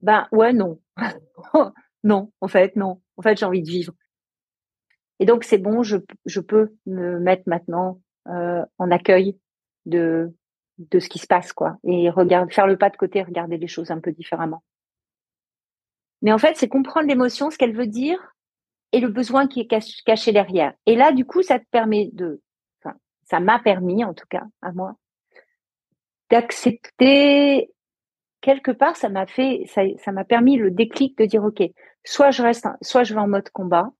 Ben 0.00 0.28
ouais, 0.32 0.52
non, 0.52 0.80
non, 2.04 2.32
en 2.40 2.48
fait, 2.48 2.76
non. 2.76 3.00
En 3.16 3.22
fait, 3.22 3.38
j'ai 3.38 3.46
envie 3.46 3.62
de 3.62 3.68
vivre. 3.70 3.92
Et 5.20 5.26
donc 5.26 5.44
c'est 5.44 5.58
bon, 5.58 5.82
je, 5.82 5.96
je 6.26 6.40
peux 6.40 6.76
me 6.86 7.18
mettre 7.18 7.42
maintenant 7.46 8.00
en 8.28 8.90
accueil 8.90 9.38
de 9.86 10.32
de 10.78 11.00
ce 11.00 11.08
qui 11.08 11.18
se 11.18 11.26
passe 11.26 11.52
quoi. 11.52 11.76
Et 11.84 12.08
regarde 12.10 12.52
faire 12.52 12.66
le 12.66 12.76
pas 12.76 12.90
de 12.90 12.96
côté 12.96 13.22
regarder 13.22 13.58
les 13.58 13.66
choses 13.66 13.90
un 13.90 14.00
peu 14.00 14.12
différemment. 14.12 14.62
Mais 16.22 16.32
en 16.32 16.38
fait 16.38 16.56
c'est 16.56 16.68
comprendre 16.68 17.08
l'émotion 17.08 17.50
ce 17.50 17.58
qu'elle 17.58 17.76
veut 17.76 17.86
dire 17.86 18.34
et 18.92 19.00
le 19.00 19.08
besoin 19.08 19.46
qui 19.46 19.60
est 19.60 19.66
caché 20.04 20.32
derrière. 20.32 20.72
Et 20.86 20.94
là 20.94 21.12
du 21.12 21.24
coup 21.24 21.42
ça 21.42 21.58
te 21.58 21.66
permet 21.70 22.10
de 22.12 22.40
enfin 22.80 22.96
ça 23.24 23.40
m'a 23.40 23.58
permis 23.58 24.04
en 24.04 24.14
tout 24.14 24.26
cas 24.28 24.44
à 24.62 24.72
moi 24.72 24.94
d'accepter 26.30 27.70
quelque 28.40 28.70
part 28.70 28.96
ça 28.96 29.08
m'a 29.08 29.26
fait 29.26 29.64
ça 29.66 29.82
ça 29.98 30.12
m'a 30.12 30.24
permis 30.24 30.56
le 30.56 30.70
déclic 30.70 31.16
de 31.18 31.24
dire 31.24 31.42
ok 31.42 31.62
soit 32.04 32.30
je 32.30 32.42
reste 32.42 32.66
soit 32.82 33.02
je 33.02 33.14
vais 33.14 33.20
en 33.20 33.28
mode 33.28 33.48
combat 33.50 33.90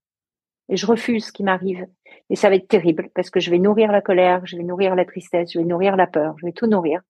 et 0.69 0.77
je 0.77 0.85
refuse 0.85 1.25
ce 1.25 1.31
qui 1.31 1.43
m'arrive. 1.43 1.85
Et 2.29 2.35
ça 2.35 2.49
va 2.49 2.55
être 2.55 2.67
terrible 2.67 3.09
parce 3.15 3.29
que 3.29 3.39
je 3.39 3.49
vais 3.49 3.57
nourrir 3.57 3.91
la 3.91 4.01
colère, 4.01 4.45
je 4.45 4.55
vais 4.55 4.63
nourrir 4.63 4.95
la 4.95 5.03
tristesse, 5.03 5.51
je 5.51 5.59
vais 5.59 5.65
nourrir 5.65 5.95
la 5.95 6.07
peur, 6.07 6.35
je 6.39 6.45
vais 6.45 6.51
tout 6.51 6.67
nourrir. 6.67 7.01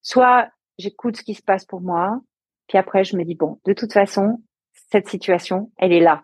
Soit 0.00 0.48
j'écoute 0.78 1.16
ce 1.16 1.22
qui 1.22 1.34
se 1.34 1.42
passe 1.42 1.66
pour 1.66 1.82
moi, 1.82 2.20
puis 2.66 2.78
après 2.78 3.04
je 3.04 3.16
me 3.16 3.24
dis 3.24 3.34
bon, 3.34 3.60
de 3.66 3.74
toute 3.74 3.92
façon, 3.92 4.42
cette 4.90 5.08
situation, 5.08 5.70
elle 5.76 5.92
est 5.92 6.00
là. 6.00 6.22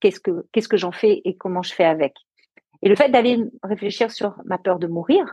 Qu'est-ce 0.00 0.20
que 0.20 0.46
qu'est-ce 0.52 0.68
que 0.68 0.76
j'en 0.76 0.92
fais 0.92 1.20
et 1.24 1.36
comment 1.36 1.62
je 1.62 1.74
fais 1.74 1.84
avec? 1.84 2.14
Et 2.82 2.88
le 2.88 2.96
fait 2.96 3.10
d'aller 3.10 3.38
réfléchir 3.62 4.10
sur 4.10 4.36
ma 4.44 4.58
peur 4.58 4.78
de 4.78 4.86
mourir, 4.86 5.24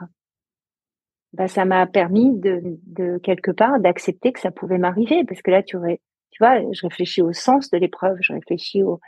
bah 1.31 1.47
ça 1.47 1.65
m'a 1.65 1.87
permis 1.87 2.37
de, 2.39 2.61
de 2.87 3.17
quelque 3.19 3.51
part 3.51 3.79
d'accepter 3.79 4.31
que 4.33 4.39
ça 4.39 4.51
pouvait 4.51 4.77
m'arriver 4.77 5.23
parce 5.25 5.41
que 5.41 5.51
là 5.51 5.63
tu 5.63 5.77
aurais, 5.77 5.99
tu 6.31 6.43
vois, 6.43 6.59
je 6.71 6.81
réfléchis 6.87 7.21
au 7.21 7.31
sens 7.31 7.69
de 7.69 7.77
l'épreuve, 7.77 8.17
je 8.21 8.33
réfléchis 8.33 8.83
au 8.83 8.99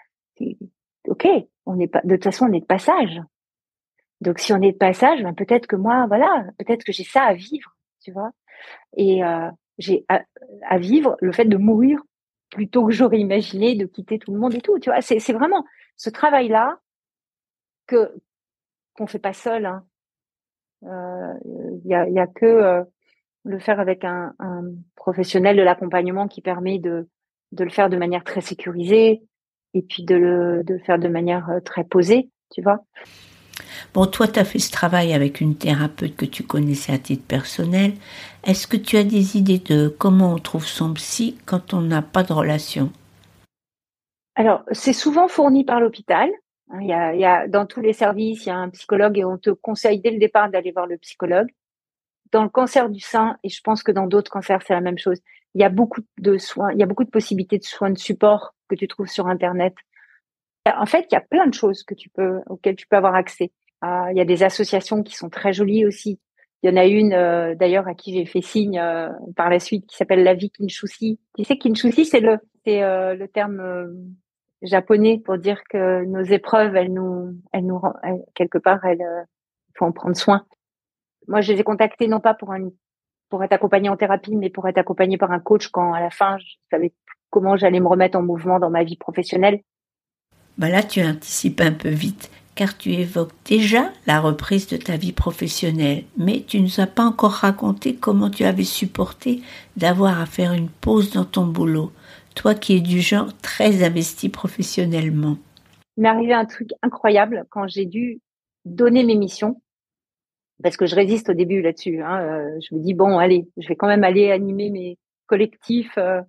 ok, 1.07 1.27
on 1.65 1.75
n'est 1.75 1.87
pas, 1.87 2.01
de 2.03 2.15
toute 2.15 2.23
façon, 2.23 2.45
on 2.45 2.53
est 2.53 2.61
de 2.61 2.65
passage. 2.65 3.21
Donc, 4.21 4.39
si 4.39 4.53
on 4.53 4.61
est 4.61 4.71
de 4.71 4.77
passage, 4.77 5.21
ben, 5.23 5.33
peut-être 5.33 5.67
que 5.67 5.75
moi, 5.75 6.05
voilà, 6.07 6.45
peut-être 6.57 6.83
que 6.83 6.91
j'ai 6.91 7.03
ça 7.03 7.23
à 7.23 7.33
vivre, 7.33 7.75
tu 8.01 8.11
vois. 8.11 8.31
Et 8.95 9.23
euh, 9.23 9.49
j'ai 9.77 10.05
à, 10.07 10.77
vivre 10.77 11.17
le 11.21 11.31
fait 11.31 11.45
de 11.45 11.57
mourir 11.57 12.01
plutôt 12.49 12.85
que 12.85 12.93
j'aurais 12.93 13.19
imaginé 13.19 13.75
de 13.75 13.85
quitter 13.85 14.19
tout 14.19 14.33
le 14.33 14.39
monde 14.39 14.55
et 14.55 14.61
tout, 14.61 14.79
tu 14.79 14.89
vois. 14.89 15.01
C'est, 15.01 15.33
vraiment 15.33 15.65
ce 15.97 16.09
travail-là 16.09 16.79
que 17.87 18.13
qu'on 18.95 19.07
fait 19.07 19.19
pas 19.19 19.33
seul. 19.33 19.65
Hein. 19.65 19.85
Euh, 20.83 21.33
il 21.83 21.89
y, 21.89 21.93
a, 21.93 22.07
y 22.07 22.19
a 22.19 22.27
que 22.27 22.45
euh, 22.45 22.83
le 23.43 23.59
faire 23.59 23.79
avec 23.79 24.05
un, 24.05 24.33
un 24.39 24.63
professionnel 24.95 25.57
de 25.57 25.63
l'accompagnement 25.63 26.27
qui 26.27 26.41
permet 26.41 26.79
de 26.79 27.09
de 27.51 27.63
le 27.63 27.69
faire 27.69 27.89
de 27.89 27.97
manière 27.97 28.23
très 28.23 28.41
sécurisée, 28.41 29.21
et 29.75 29.81
puis 29.81 30.03
de 30.03 30.15
le, 30.15 30.63
de 30.63 30.79
faire 30.79 30.97
de 30.97 31.07
manière 31.07 31.49
euh, 31.49 31.59
très 31.59 31.83
posée, 31.83 32.29
tu 32.51 32.61
vois. 32.61 32.79
Bon, 33.93 34.05
toi, 34.07 34.27
tu 34.27 34.39
as 34.39 34.45
fait 34.45 34.59
ce 34.59 34.71
travail 34.71 35.13
avec 35.13 35.41
une 35.41 35.55
thérapeute 35.55 36.15
que 36.15 36.25
tu 36.25 36.43
connaissais 36.43 36.93
à 36.93 36.97
titre 36.97 37.25
personnel. 37.25 37.93
Est-ce 38.43 38.67
que 38.67 38.77
tu 38.77 38.97
as 38.97 39.03
des 39.03 39.37
idées 39.37 39.59
de 39.59 39.87
comment 39.87 40.33
on 40.33 40.39
trouve 40.39 40.65
son 40.65 40.93
psy 40.93 41.37
quand 41.45 41.73
on 41.73 41.81
n'a 41.81 42.01
pas 42.01 42.23
de 42.23 42.33
relation? 42.33 42.91
Alors, 44.35 44.63
c'est 44.71 44.93
souvent 44.93 45.27
fourni 45.27 45.63
par 45.63 45.79
l'hôpital. 45.79 46.29
Il 46.81 46.87
y, 46.87 46.93
a, 46.93 47.13
il 47.13 47.19
y 47.19 47.25
a, 47.25 47.47
dans 47.47 47.65
tous 47.65 47.79
les 47.79 47.93
services, 47.93 48.45
il 48.45 48.49
y 48.49 48.51
a 48.51 48.57
un 48.57 48.69
psychologue 48.69 49.17
et 49.17 49.23
on 49.23 49.37
te 49.37 49.51
conseille 49.51 50.01
dès 50.01 50.11
le 50.11 50.19
départ 50.19 50.49
d'aller 50.49 50.71
voir 50.71 50.87
le 50.87 50.97
psychologue. 50.97 51.47
Dans 52.31 52.43
le 52.43 52.49
cancer 52.49 52.89
du 52.89 52.99
sein, 52.99 53.37
et 53.43 53.49
je 53.49 53.61
pense 53.61 53.83
que 53.83 53.91
dans 53.91 54.07
d'autres 54.07 54.31
cancers, 54.31 54.61
c'est 54.65 54.73
la 54.73 54.81
même 54.81 54.97
chose, 54.97 55.19
il 55.53 55.61
y 55.61 55.63
a 55.63 55.69
beaucoup 55.69 56.01
de 56.17 56.37
soins, 56.37 56.71
il 56.73 56.79
y 56.79 56.83
a 56.83 56.85
beaucoup 56.85 57.05
de 57.05 57.09
possibilités 57.09 57.57
de 57.57 57.63
soins 57.63 57.89
de 57.89 57.97
support 57.97 58.53
que 58.67 58.75
tu 58.75 58.87
trouves 58.87 59.07
sur 59.07 59.27
Internet. 59.27 59.73
En 60.65 60.85
fait, 60.85 61.05
il 61.11 61.13
y 61.13 61.17
a 61.17 61.21
plein 61.21 61.47
de 61.47 61.53
choses 61.53 61.83
que 61.83 61.93
tu 61.93 62.09
peux, 62.09 62.41
auxquelles 62.47 62.75
tu 62.75 62.87
peux 62.87 62.97
avoir 62.97 63.15
accès. 63.15 63.51
Ah, 63.81 64.07
il 64.11 64.17
y 64.17 64.21
a 64.21 64.25
des 64.25 64.43
associations 64.43 65.03
qui 65.03 65.15
sont 65.15 65.29
très 65.29 65.53
jolies 65.53 65.85
aussi. 65.85 66.19
Il 66.63 66.69
y 66.69 66.73
en 66.73 66.77
a 66.77 66.85
une, 66.85 67.13
euh, 67.13 67.53
d'ailleurs, 67.55 67.87
à 67.87 67.93
qui 67.93 68.13
j'ai 68.13 68.25
fait 68.25 68.41
signe 68.41 68.79
euh, 68.79 69.09
par 69.35 69.49
la 69.49 69.59
suite, 69.59 69.85
qui 69.85 69.95
s'appelle 69.95 70.23
La 70.23 70.33
Vie 70.33 70.49
Kinshusi. 70.49 71.19
Tu 71.37 71.43
sais, 71.43 71.57
Kinshusi, 71.57 72.05
c'est 72.05 72.19
le, 72.19 72.39
c'est 72.65 72.81
euh, 72.81 73.13
le 73.13 73.27
terme 73.27 73.61
japonais 74.63 75.21
pour 75.23 75.37
dire 75.37 75.61
que 75.69 76.03
nos 76.05 76.23
épreuves, 76.23 76.75
elles 76.75 76.91
nous, 76.91 77.35
elles 77.53 77.65
nous, 77.65 77.79
quelque 78.33 78.57
part, 78.57 78.83
elles, 78.83 79.05
faut 79.77 79.85
en 79.85 79.91
prendre 79.91 80.15
soin. 80.15 80.45
Moi, 81.27 81.41
je 81.41 81.53
les 81.53 81.59
ai 81.59 81.63
contactées 81.63 82.07
non 82.07 82.19
pas 82.19 82.33
pour 82.33 82.51
un 82.51 82.69
pour 83.29 83.43
être 83.43 83.53
accompagnée 83.53 83.89
en 83.89 83.97
thérapie, 83.97 84.35
mais 84.35 84.49
pour 84.49 84.67
être 84.67 84.77
accompagnée 84.77 85.17
par 85.17 85.31
un 85.31 85.39
coach 85.39 85.69
quand 85.69 85.93
à 85.93 85.99
la 85.99 86.09
fin, 86.09 86.37
je 86.37 86.45
savais 86.69 86.93
comment 87.29 87.57
j'allais 87.57 87.79
me 87.79 87.87
remettre 87.87 88.17
en 88.17 88.21
mouvement 88.21 88.59
dans 88.59 88.69
ma 88.69 88.83
vie 88.83 88.97
professionnelle. 88.97 89.61
Bah 90.57 90.69
là, 90.69 90.83
tu 90.83 91.03
anticipes 91.03 91.59
un 91.61 91.73
peu 91.73 91.89
vite, 91.89 92.31
car 92.55 92.77
tu 92.77 92.93
évoques 92.93 93.33
déjà 93.43 93.91
la 94.07 94.21
reprise 94.21 94.67
de 94.67 94.77
ta 94.77 94.95
vie 94.95 95.11
professionnelle, 95.11 96.05
mais 96.17 96.43
tu 96.47 96.59
ne 96.59 96.63
nous 96.63 96.79
as 96.79 96.87
pas 96.87 97.03
encore 97.03 97.31
raconté 97.31 97.95
comment 97.95 98.29
tu 98.29 98.45
avais 98.45 98.63
supporté 98.63 99.41
d'avoir 99.75 100.21
à 100.21 100.25
faire 100.25 100.53
une 100.53 100.69
pause 100.69 101.11
dans 101.11 101.25
ton 101.25 101.45
boulot, 101.45 101.91
toi 102.35 102.55
qui 102.55 102.77
es 102.77 102.79
du 102.79 103.01
genre 103.01 103.35
très 103.41 103.83
investi 103.83 104.29
professionnellement. 104.29 105.37
il 105.97 106.03
m'est 106.03 106.09
arrivé 106.09 106.33
un 106.33 106.45
truc 106.45 106.69
incroyable 106.81 107.45
quand 107.49 107.67
j'ai 107.67 107.85
dû 107.85 108.21
donner 108.63 109.03
mes 109.03 109.15
missions 109.15 109.61
parce 110.63 110.77
que 110.77 110.85
je 110.85 110.95
résiste 110.95 111.29
au 111.29 111.33
début 111.33 111.61
là-dessus. 111.61 112.01
Hein, 112.01 112.21
euh, 112.21 112.59
je 112.61 112.75
me 112.75 112.79
dis 112.81 112.93
bon, 112.93 113.17
allez, 113.17 113.47
je 113.57 113.67
vais 113.67 113.75
quand 113.75 113.87
même 113.87 114.03
aller 114.03 114.31
animer 114.31 114.69
mes 114.69 114.97
collectifs. 115.25 115.97
Euh, 115.97 116.21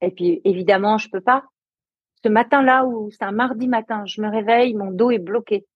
et 0.00 0.10
puis 0.10 0.40
évidemment, 0.44 0.98
je 0.98 1.10
peux 1.10 1.20
pas. 1.20 1.44
Ce 2.22 2.28
matin-là, 2.28 2.86
où 2.86 3.10
c'est 3.10 3.24
un 3.24 3.32
mardi 3.32 3.68
matin, 3.68 4.04
je 4.06 4.20
me 4.20 4.30
réveille, 4.30 4.74
mon 4.74 4.90
dos 4.90 5.10
est 5.10 5.18
bloqué. 5.18 5.66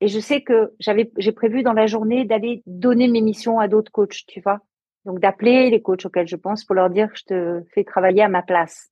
Et 0.00 0.08
je 0.08 0.18
sais 0.18 0.42
que 0.42 0.72
j'avais, 0.80 1.10
j'ai 1.18 1.32
prévu 1.32 1.62
dans 1.62 1.72
la 1.72 1.86
journée 1.86 2.24
d'aller 2.24 2.62
donner 2.66 3.08
mes 3.08 3.20
missions 3.20 3.58
à 3.58 3.68
d'autres 3.68 3.92
coachs, 3.92 4.26
tu 4.26 4.40
vois. 4.40 4.60
Donc 5.04 5.20
d'appeler 5.20 5.70
les 5.70 5.82
coachs 5.82 6.04
auxquels 6.06 6.28
je 6.28 6.36
pense 6.36 6.64
pour 6.64 6.74
leur 6.74 6.90
dire 6.90 7.12
que 7.12 7.18
je 7.18 7.24
te 7.24 7.62
fais 7.72 7.84
travailler 7.84 8.22
à 8.22 8.28
ma 8.28 8.42
place. 8.42 8.90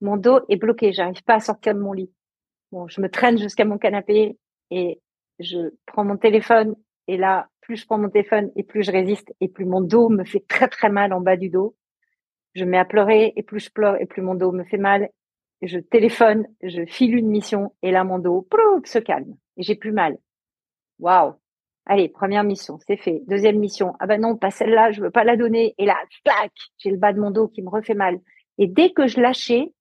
Mon 0.00 0.16
dos 0.16 0.40
est 0.48 0.56
bloqué, 0.56 0.92
j'arrive 0.92 1.22
pas 1.22 1.34
à 1.34 1.40
sortir 1.40 1.74
de 1.74 1.80
mon 1.80 1.92
lit. 1.92 2.10
Bon, 2.72 2.88
je 2.88 3.00
me 3.00 3.08
traîne 3.08 3.38
jusqu'à 3.38 3.64
mon 3.64 3.78
canapé 3.78 4.38
et 4.70 5.00
je 5.38 5.70
prends 5.86 6.04
mon 6.04 6.16
téléphone 6.16 6.74
et 7.10 7.16
là, 7.16 7.48
plus 7.60 7.74
je 7.74 7.86
prends 7.86 7.98
mon 7.98 8.08
téléphone 8.08 8.52
et 8.54 8.62
plus 8.62 8.84
je 8.84 8.92
résiste 8.92 9.34
et 9.40 9.48
plus 9.48 9.64
mon 9.64 9.80
dos 9.80 10.08
me 10.08 10.22
fait 10.22 10.44
très 10.46 10.68
très 10.68 10.90
mal 10.90 11.12
en 11.12 11.20
bas 11.20 11.36
du 11.36 11.48
dos. 11.48 11.74
Je 12.54 12.64
mets 12.64 12.78
à 12.78 12.84
pleurer 12.84 13.32
et 13.34 13.42
plus 13.42 13.58
je 13.58 13.70
pleure 13.70 14.00
et 14.00 14.06
plus 14.06 14.22
mon 14.22 14.36
dos 14.36 14.52
me 14.52 14.62
fait 14.62 14.78
mal. 14.78 15.08
Je 15.60 15.80
téléphone, 15.80 16.46
je 16.62 16.86
file 16.86 17.16
une 17.16 17.26
mission 17.26 17.74
et 17.82 17.90
là 17.90 18.04
mon 18.04 18.20
dos 18.20 18.46
se 18.84 19.00
calme 19.00 19.34
et 19.56 19.64
j'ai 19.64 19.74
plus 19.74 19.90
mal. 19.90 20.18
Waouh 21.00 21.34
Allez, 21.84 22.08
première 22.08 22.44
mission, 22.44 22.78
c'est 22.86 22.96
fait. 22.96 23.22
Deuxième 23.26 23.58
mission, 23.58 23.94
ah 23.98 24.06
ben 24.06 24.20
non, 24.20 24.36
pas 24.36 24.52
celle-là, 24.52 24.92
je 24.92 25.00
veux 25.02 25.10
pas 25.10 25.24
la 25.24 25.36
donner. 25.36 25.74
Et 25.78 25.86
là, 25.86 25.96
tac, 26.22 26.52
j'ai 26.78 26.90
le 26.90 26.96
bas 26.96 27.12
de 27.12 27.18
mon 27.18 27.32
dos 27.32 27.48
qui 27.48 27.60
me 27.60 27.70
refait 27.70 27.94
mal. 27.94 28.20
Et 28.58 28.68
dès 28.68 28.90
que 28.90 29.08
je 29.08 29.18
lâchais, 29.18 29.72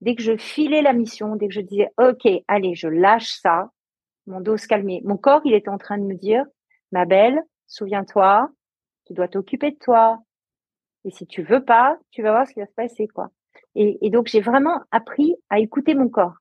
dès 0.00 0.14
que 0.14 0.22
je 0.22 0.38
filais 0.38 0.80
la 0.80 0.94
mission, 0.94 1.36
dès 1.36 1.48
que 1.48 1.54
je 1.54 1.60
disais, 1.60 1.88
OK, 1.98 2.26
allez, 2.48 2.74
je 2.74 2.88
lâche 2.88 3.32
ça, 3.42 3.72
mon 4.26 4.40
dos 4.40 4.56
se 4.56 4.66
calmait. 4.66 5.02
Mon 5.04 5.18
corps, 5.18 5.42
il 5.44 5.52
était 5.52 5.68
en 5.68 5.76
train 5.76 5.98
de 5.98 6.04
me 6.04 6.14
dire, 6.14 6.46
ma 6.92 7.04
belle, 7.04 7.42
souviens-toi, 7.66 8.50
tu 9.06 9.14
dois 9.14 9.28
t'occuper 9.28 9.72
de 9.72 9.78
toi. 9.78 10.20
Et 11.04 11.10
si 11.10 11.26
tu 11.26 11.42
veux 11.42 11.64
pas, 11.64 11.98
tu 12.10 12.22
vas 12.22 12.32
voir 12.32 12.46
ce 12.46 12.52
qui 12.52 12.60
va 12.60 12.66
se 12.66 12.72
passer, 12.72 13.08
quoi. 13.08 13.30
Et, 13.74 14.10
donc, 14.10 14.26
j'ai 14.26 14.40
vraiment 14.40 14.82
appris 14.90 15.36
à 15.50 15.60
écouter 15.60 15.94
mon 15.94 16.08
corps. 16.08 16.34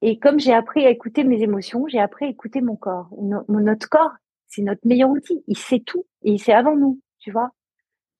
Et 0.00 0.18
comme 0.18 0.40
j'ai 0.40 0.54
appris 0.54 0.86
à 0.86 0.90
écouter 0.90 1.22
mes 1.24 1.42
émotions, 1.42 1.86
j'ai 1.86 2.00
appris 2.00 2.24
à 2.26 2.28
écouter 2.28 2.60
mon 2.60 2.76
corps. 2.76 3.08
notre 3.48 3.88
corps, 3.88 4.12
c'est 4.46 4.62
notre 4.62 4.86
meilleur 4.86 5.10
outil. 5.10 5.42
Il 5.48 5.58
sait 5.58 5.80
tout 5.80 6.06
et 6.22 6.32
il 6.32 6.38
sait 6.38 6.52
avant 6.52 6.76
nous, 6.76 7.00
tu 7.18 7.30
vois. 7.30 7.50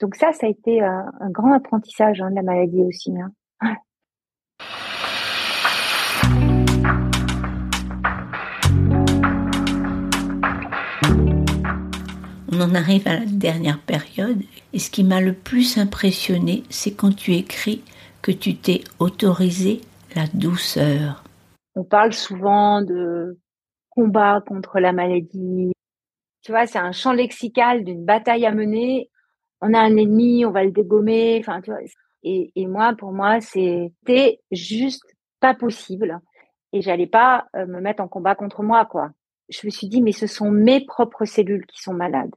Donc 0.01 0.17
ça, 0.17 0.33
ça 0.33 0.47
a 0.47 0.51
été 0.51 0.83
un, 0.83 1.11
grand 1.31 1.53
apprentissage 1.53 2.21
hein, 2.21 2.31
de 2.31 2.37
la 2.37 2.43
maladie 2.43 2.83
aussi. 2.83 3.15
Hein. 3.19 3.33
On 12.57 12.61
en 12.63 12.75
arrive 12.75 13.07
à 13.07 13.19
la 13.19 13.27
dernière 13.27 13.79
période 13.79 14.41
et 14.73 14.79
ce 14.79 14.91
qui 14.91 15.05
m'a 15.05 15.21
le 15.21 15.35
plus 15.35 15.77
impressionné, 15.77 16.63
c'est 16.71 16.97
quand 16.97 17.15
tu 17.15 17.35
écris 17.35 17.83
que 18.23 18.33
tu 18.33 18.57
t'es 18.57 18.83
autorisé 18.99 19.83
la 20.15 20.27
douceur. 20.33 21.23
On 21.75 21.85
parle 21.85 22.15
souvent 22.15 22.81
de 22.81 23.39
combat 23.91 24.41
contre 24.47 24.81
la 24.81 24.93
maladie. 24.93 25.73
Tu 26.41 26.53
vois, 26.53 26.67
c'est 26.67 26.79
un 26.79 26.93
champ 26.93 27.13
lexical 27.13 27.85
d'une 27.85 28.07
bataille 28.07 28.47
à 28.47 28.53
mener. 28.53 29.11
On 29.61 29.75
a 29.75 29.81
un 29.81 29.95
ennemi, 29.97 30.47
on 30.47 30.51
va 30.51 30.65
le 30.65 30.73
dégommer. 30.73 31.39
Enfin, 31.41 31.61
tu 31.61 31.71
vois. 31.71 31.81
Et, 32.23 32.53
et 32.57 32.67
moi, 32.67 32.95
pour 32.97 33.13
moi, 33.13 33.43
c'était 33.43 34.41
juste 34.51 35.05
pas 35.41 35.53
possible. 35.53 36.21
Et 36.73 36.81
j'allais 36.81 37.07
pas 37.07 37.49
euh, 37.55 37.67
me 37.67 37.81
mettre 37.83 38.03
en 38.03 38.09
combat 38.09 38.35
contre 38.35 38.63
moi, 38.63 38.87
quoi 38.87 39.11
je 39.49 39.61
me 39.65 39.71
suis 39.71 39.89
dit, 39.89 40.03
mais 40.03 40.13
ce 40.13 40.27
sont 40.27 40.51
mes 40.51 40.85
propres 40.85 41.25
cellules 41.25 41.67
qui 41.67 41.81
sont 41.81 41.95
malades. 41.95 42.35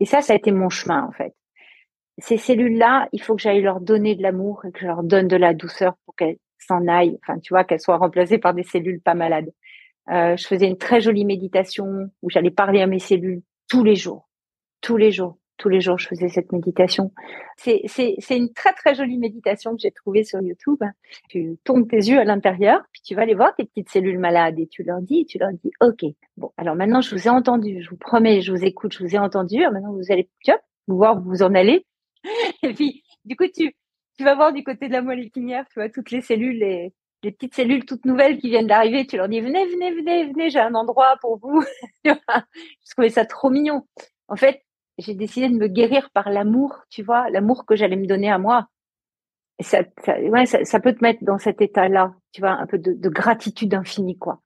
Et 0.00 0.06
ça, 0.06 0.20
ça 0.20 0.32
a 0.32 0.36
été 0.36 0.50
mon 0.52 0.68
chemin, 0.68 1.04
en 1.04 1.12
fait. 1.12 1.34
Ces 2.18 2.36
cellules-là, 2.36 3.08
il 3.12 3.22
faut 3.22 3.36
que 3.36 3.42
j'aille 3.42 3.62
leur 3.62 3.80
donner 3.80 4.16
de 4.16 4.22
l'amour 4.22 4.64
et 4.64 4.72
que 4.72 4.80
je 4.80 4.86
leur 4.86 5.02
donne 5.02 5.28
de 5.28 5.36
la 5.36 5.54
douceur 5.54 5.94
pour 6.04 6.16
qu'elles 6.16 6.38
s'en 6.58 6.88
aillent, 6.88 7.18
enfin, 7.22 7.38
tu 7.38 7.54
vois, 7.54 7.64
qu'elles 7.64 7.80
soient 7.80 7.96
remplacées 7.96 8.38
par 8.38 8.54
des 8.54 8.64
cellules 8.64 9.00
pas 9.00 9.14
malades. 9.14 9.52
Euh, 10.10 10.36
je 10.36 10.46
faisais 10.46 10.66
une 10.66 10.78
très 10.78 11.00
jolie 11.00 11.24
méditation 11.24 12.10
où 12.22 12.30
j'allais 12.30 12.50
parler 12.50 12.80
à 12.80 12.86
mes 12.86 12.98
cellules 12.98 13.42
tous 13.68 13.84
les 13.84 13.94
jours, 13.94 14.28
tous 14.80 14.96
les 14.96 15.12
jours 15.12 15.38
tous 15.58 15.68
les 15.68 15.80
jours, 15.80 15.98
je 15.98 16.08
faisais 16.08 16.28
cette 16.28 16.52
méditation. 16.52 17.12
C'est, 17.56 17.82
une 18.30 18.52
très, 18.52 18.72
très 18.72 18.94
jolie 18.94 19.18
méditation 19.18 19.72
que 19.72 19.80
j'ai 19.80 19.90
trouvée 19.90 20.24
sur 20.24 20.40
YouTube. 20.40 20.82
Tu 21.28 21.58
tournes 21.64 21.86
tes 21.86 21.96
yeux 21.96 22.18
à 22.18 22.24
l'intérieur, 22.24 22.82
puis 22.92 23.02
tu 23.02 23.14
vas 23.14 23.22
aller 23.22 23.34
voir 23.34 23.54
tes 23.56 23.64
petites 23.64 23.90
cellules 23.90 24.18
malades 24.18 24.58
et 24.58 24.66
tu 24.68 24.82
leur 24.82 25.02
dis, 25.02 25.26
tu 25.26 25.38
leur 25.38 25.50
dis, 25.52 25.70
OK, 25.80 26.04
bon, 26.36 26.52
alors 26.56 26.76
maintenant, 26.76 27.00
je 27.00 27.14
vous 27.14 27.26
ai 27.26 27.30
entendu, 27.30 27.82
je 27.82 27.90
vous 27.90 27.96
promets, 27.96 28.40
je 28.40 28.52
vous 28.52 28.64
écoute, 28.64 28.94
je 28.94 29.04
vous 29.04 29.14
ai 29.14 29.18
entendu. 29.18 29.58
maintenant, 29.58 29.92
vous 29.92 30.10
allez, 30.12 30.30
vous 30.86 30.96
voir 30.96 31.20
vous 31.20 31.42
en 31.42 31.54
allez. 31.54 31.84
Et 32.62 32.72
puis, 32.72 33.02
du 33.24 33.36
coup, 33.36 33.46
tu, 33.46 33.74
tu 34.16 34.24
vas 34.24 34.34
voir 34.34 34.52
du 34.52 34.64
côté 34.64 34.88
de 34.88 34.92
la 34.92 35.02
moelle 35.02 35.20
épinière, 35.20 35.66
tu 35.68 35.80
vois, 35.80 35.88
toutes 35.88 36.10
les 36.10 36.20
cellules, 36.20 36.58
les, 36.58 36.92
les 37.22 37.32
petites 37.32 37.54
cellules 37.54 37.84
toutes 37.84 38.04
nouvelles 38.04 38.38
qui 38.38 38.48
viennent 38.48 38.66
d'arriver, 38.66 39.06
tu 39.06 39.16
leur 39.16 39.28
dis 39.28 39.40
venez, 39.40 39.66
venez, 39.66 39.92
venez, 39.92 40.26
venez, 40.26 40.50
j'ai 40.50 40.60
un 40.60 40.74
endroit 40.74 41.16
pour 41.20 41.38
vous. 41.38 41.64
je 42.04 42.12
trouvais 42.90 43.10
ça 43.10 43.24
trop 43.24 43.50
mignon. 43.50 43.86
En 44.28 44.36
fait, 44.36 44.62
j'ai 44.98 45.14
décidé 45.14 45.48
de 45.48 45.54
me 45.54 45.68
guérir 45.68 46.10
par 46.10 46.30
l'amour, 46.30 46.84
tu 46.90 47.02
vois, 47.02 47.30
l'amour 47.30 47.66
que 47.66 47.76
j'allais 47.76 47.96
me 47.96 48.06
donner 48.06 48.30
à 48.30 48.38
moi. 48.38 48.68
Et 49.58 49.62
ça, 49.62 49.82
ça, 50.04 50.20
ouais, 50.20 50.46
ça, 50.46 50.80
peut 50.80 50.94
te 50.94 51.02
mettre 51.02 51.24
dans 51.24 51.38
cet 51.38 51.60
état-là, 51.60 52.14
tu 52.32 52.40
vois, 52.40 52.52
un 52.52 52.66
peu 52.66 52.78
de, 52.78 52.92
de, 52.92 53.08
gratitude 53.08 53.74
infinie, 53.74 54.16
quoi. 54.18 54.40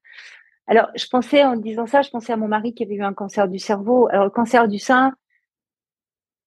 Alors, 0.67 0.88
je 0.95 1.07
pensais, 1.07 1.45
en 1.45 1.57
disant 1.57 1.87
ça, 1.87 2.03
je 2.03 2.11
pensais 2.11 2.33
à 2.33 2.37
mon 2.37 2.49
mari 2.49 2.73
qui 2.75 2.85
avait 2.85 2.95
eu 2.95 3.03
un 3.03 3.12
cancer 3.12 3.49
du 3.49 3.59
cerveau. 3.59 4.09
Alors, 4.11 4.25
le 4.25 4.31
cancer 4.31 4.69
du 4.69 4.79
sein, 4.79 5.12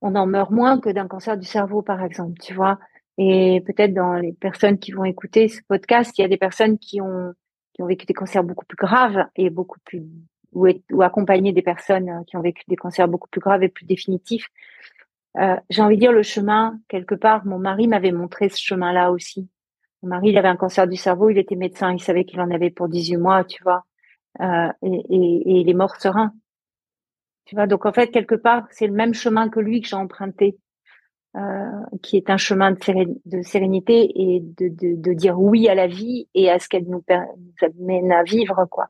on 0.02 0.16
en 0.16 0.26
meurt 0.26 0.52
moins 0.52 0.80
que 0.80 0.90
d'un 0.90 1.08
cancer 1.08 1.38
du 1.38 1.46
cerveau, 1.46 1.82
par 1.82 2.04
exemple, 2.04 2.40
tu 2.40 2.54
vois. 2.54 2.80
Et 3.18 3.62
peut-être 3.66 3.94
dans 3.94 4.14
les 4.14 4.34
personnes 4.34 4.78
qui 4.80 4.92
vont 4.92 5.06
écouter 5.06 5.48
ce 5.48 5.62
podcast, 5.68 6.18
il 6.18 6.22
y 6.22 6.26
a 6.26 6.28
des 6.28 6.38
personnes 6.38 6.78
qui 6.78 7.02
ont, 7.02 7.34
qui 7.74 7.82
ont 7.82 7.88
vécu 7.88 8.06
des 8.06 8.14
cancers 8.14 8.44
beaucoup 8.44 8.66
plus 8.66 8.78
graves 8.78 9.26
et 9.36 9.50
beaucoup 9.50 9.80
plus 9.86 10.04
ou, 10.56 10.68
ou 10.92 11.02
accompagner 11.04 11.54
des 11.54 11.62
personnes 11.62 12.10
euh, 12.10 12.24
qui 12.26 12.38
ont 12.38 12.42
vécu 12.42 12.64
des 12.68 12.76
cancers 12.76 13.08
beaucoup 13.08 13.30
plus 13.30 13.42
graves 13.42 13.64
et 13.64 13.70
plus 13.70 13.86
définitifs. 13.86 14.50
Euh, 15.38 15.58
j'ai 15.70 15.82
envie 15.82 15.96
de 15.96 16.00
dire 16.00 16.14
le 16.14 16.24
chemin, 16.24 16.80
quelque 16.88 17.16
part, 17.16 17.46
mon 17.46 17.60
mari 17.60 17.88
m'avait 17.88 18.12
montré 18.12 18.50
ce 18.50 18.58
chemin-là 18.58 19.12
aussi. 19.12 19.50
Mon 20.02 20.10
mari, 20.10 20.30
il 20.30 20.38
avait 20.38 20.48
un 20.48 20.56
cancer 20.56 20.88
du 20.88 20.96
cerveau, 20.96 21.30
il 21.30 21.38
était 21.38 21.56
médecin, 21.56 21.94
il 21.94 22.02
savait 22.02 22.26
qu'il 22.26 22.40
en 22.40 22.50
avait 22.52 22.70
pour 22.70 22.88
18 22.88 23.18
mois, 23.18 23.44
tu 23.44 23.62
vois, 23.64 23.86
euh, 24.42 24.72
et, 24.82 25.04
et, 25.10 25.50
et, 25.50 25.60
il 25.62 25.70
est 25.70 25.74
mort 25.74 25.96
serein. 25.98 26.34
Tu 27.46 27.56
vois, 27.56 27.68
donc 27.68 27.86
en 27.86 27.92
fait, 27.92 28.08
quelque 28.08 28.36
part, 28.36 28.66
c'est 28.72 28.88
le 28.88 28.94
même 28.94 29.14
chemin 29.14 29.50
que 29.50 29.60
lui 29.60 29.82
que 29.82 29.88
j'ai 29.88 29.96
emprunté, 29.96 30.58
euh, 31.36 31.70
qui 32.02 32.16
est 32.16 32.30
un 32.30 32.38
chemin 32.38 32.72
de, 32.72 33.42
sérénité 33.42 34.10
et 34.16 34.40
de, 34.40 34.70
de, 34.70 34.96
de, 34.96 35.14
dire 35.14 35.38
oui 35.38 35.68
à 35.68 35.76
la 35.76 35.86
vie 35.86 36.30
et 36.34 36.50
à 36.50 36.60
ce 36.60 36.70
qu'elle 36.70 36.86
nous, 36.86 37.04
nous 37.10 37.68
amène 37.68 38.12
à 38.14 38.24
vivre, 38.24 38.66
quoi. 38.72 38.88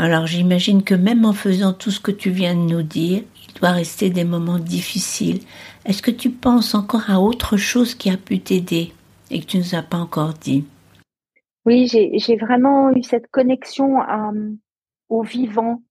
Alors 0.00 0.26
j'imagine 0.26 0.82
que 0.82 0.94
même 0.94 1.26
en 1.26 1.34
faisant 1.34 1.74
tout 1.74 1.90
ce 1.90 2.00
que 2.00 2.10
tu 2.10 2.30
viens 2.30 2.54
de 2.54 2.60
nous 2.60 2.82
dire, 2.82 3.22
il 3.46 3.60
doit 3.60 3.72
rester 3.72 4.08
des 4.08 4.24
moments 4.24 4.58
difficiles. 4.58 5.40
Est-ce 5.84 6.00
que 6.00 6.10
tu 6.10 6.30
penses 6.30 6.74
encore 6.74 7.10
à 7.10 7.20
autre 7.20 7.58
chose 7.58 7.94
qui 7.94 8.08
a 8.08 8.16
pu 8.16 8.40
t'aider 8.40 8.94
et 9.30 9.40
que 9.40 9.44
tu 9.44 9.58
ne 9.58 9.62
nous 9.62 9.74
as 9.74 9.82
pas 9.82 9.98
encore 9.98 10.32
dit? 10.32 10.64
Oui, 11.66 11.86
j'ai 11.86 12.36
vraiment 12.36 12.90
eu 12.92 13.02
cette 13.02 13.30
connexion 13.30 14.00
euh, 14.00 14.50
au 15.10 15.22
vivant. 15.22 15.82